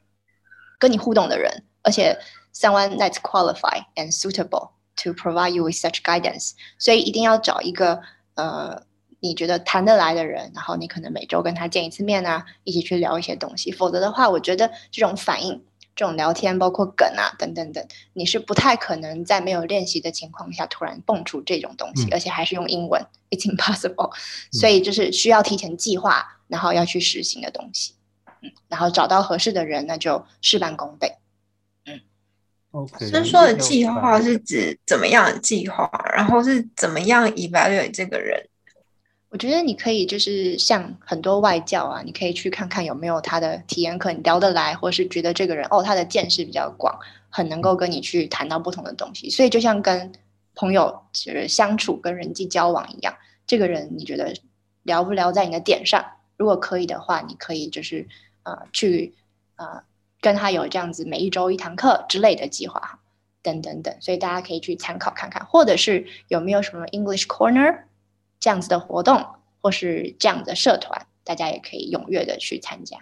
[0.78, 1.62] 跟你互动的人。
[1.82, 2.18] 而且
[2.52, 8.00] ，someone that's qualified and suitable to provide you with such guidance，所以一定要找一个
[8.34, 8.82] 呃，
[9.20, 13.72] 你觉得谈得来的人，然后你可能每周跟他见一次面啊，一起去聊一些东西。
[13.72, 15.64] 否则的话，我觉得这种反应、
[15.94, 24.10] 这种聊天，包括梗啊等等等，你是不太可能在没有练习的情况下突然蹦出这种东西，嗯、而且还是用英文，it's impossible。
[24.52, 27.94] 所以就是需要提前计划，然后要去实行的东西。
[28.42, 31.16] 嗯，然后找到合适的人，那就事半功倍。
[32.72, 38.46] Okay, 所以说的计划是指怎么样的计划，然后是怎么样 evaluate 这个人？
[39.36, 49.28] 我觉得你可以就是像很多外教啊，你可以去看看有没有他的体验课，你聊得来，或是觉得这个人哦，他的见识比较广，很能够跟你去谈到不同的东西。
[49.28, 50.10] 所以就像跟
[50.54, 53.14] 朋友就是相处、跟人际交往一样，
[53.46, 54.34] 这个人你觉得
[54.84, 56.02] 聊不聊在你的点上？
[56.38, 58.08] 如果可以的话，你可以就是
[58.44, 59.12] 呃去
[59.56, 59.82] 呃。
[60.22, 62.98] 跟他有这样子每一周一堂课之类的计划，
[63.42, 67.82] 等等等，所以大家可以去参考看看，或者是有没有什么 English Corner
[68.38, 69.24] 这样子的活动，
[69.60, 72.98] 或是这样的社团，大家也可以踊跃的去参加。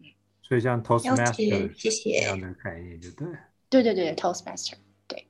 [0.00, 0.06] 嗯，
[0.42, 3.26] 所以像 Toastmaster 谢谢这样的概念，就对。
[3.68, 4.74] 对对对，Toastmaster
[5.06, 5.26] 对。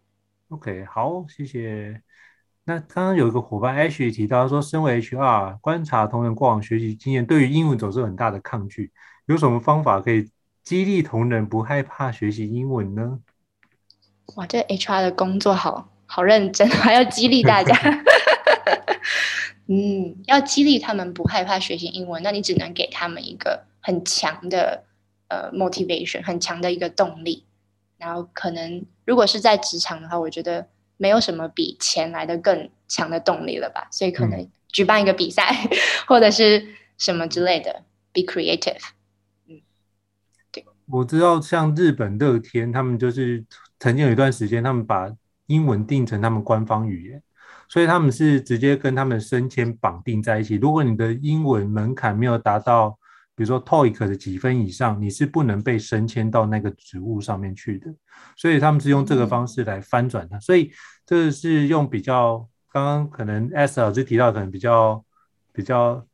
[0.49, 2.03] OK，好，谢谢。
[2.65, 8.93] 那刚刚有一个伙伴 Ashley 提到说，身为 HR，观察同仁过往学习经验，对于英文总是很大的抗拒，
[9.27, 10.31] 有什么方法可以？
[10.63, 13.19] 激励同仁不害怕学习英文呢？
[14.37, 17.75] 哇，这 HR 的工作好好认真，还要激励大家。
[19.73, 24.85] 嗯，要激励他们不害怕学习英文，那你只能给他们一个很强的
[25.29, 27.47] 呃 motivation，很强的一个动力。
[27.97, 30.69] 然后可能如果是在职场的话，我觉得
[30.99, 33.89] 没有什么比钱来的更强的动力了吧。
[33.91, 36.67] 所以可能举办一个比赛，嗯、或者是
[36.99, 38.83] 什么之类的，be creative。
[39.49, 39.63] 嗯，
[40.51, 43.43] 对我知道，像日本乐天，他们就是
[43.79, 45.11] 曾经有一段时间，他们把
[45.47, 47.23] 英文定成他们官方语言，
[47.73, 50.57] 所以他们是直接跟他们升迁绑定在一起。
[50.57, 52.91] 如果你的英文门槛没有达到，
[53.35, 57.91] 比如说 TOEIC 的几分以上，你是不能被升迁到那个职务上面去的。
[58.37, 60.39] 所以他们是用这个方式来翻转它。
[60.39, 60.71] 所以
[61.07, 65.03] 这是用比较刚刚可能 S 老师提到可能比较
[65.51, 66.07] 比较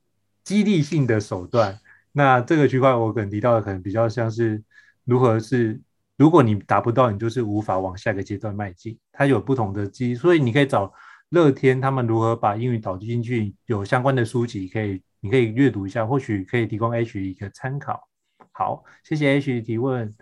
[0.45, 1.77] 激励性的手段。
[2.13, 4.63] 那这个区块我可能提到的可能比较像是。
[5.05, 5.81] 如何是？
[6.19, 8.99] 如果你达不到，你就是无法往下一个阶段迈进。
[9.11, 10.93] 它有不同的机，所以你可以找
[11.31, 18.09] 乐天他们如何把英语导进去，有相关的书籍可以，你可以阅读一下，或许可以提供 H 一个参考。
[18.53, 20.15] 好，谢谢 H 的提问。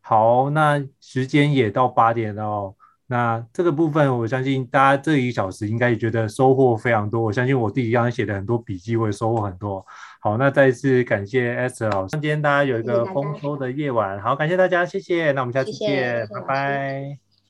[0.00, 2.74] 好，那时间也到八点了哦。
[3.06, 7.20] 那这个部分，我相信大家这一小时应该也觉得收获非常多。
[7.20, 9.84] 我相信我自己刚刚写的很多笔记，我也收获很多。
[10.20, 14.20] 好，那再一次感谢 Esther 老师，今天大家有一个丰收的夜晚。
[14.22, 15.32] 好，感谢大家，谢谢。
[15.32, 17.23] 那我们下次见，谢谢拜拜。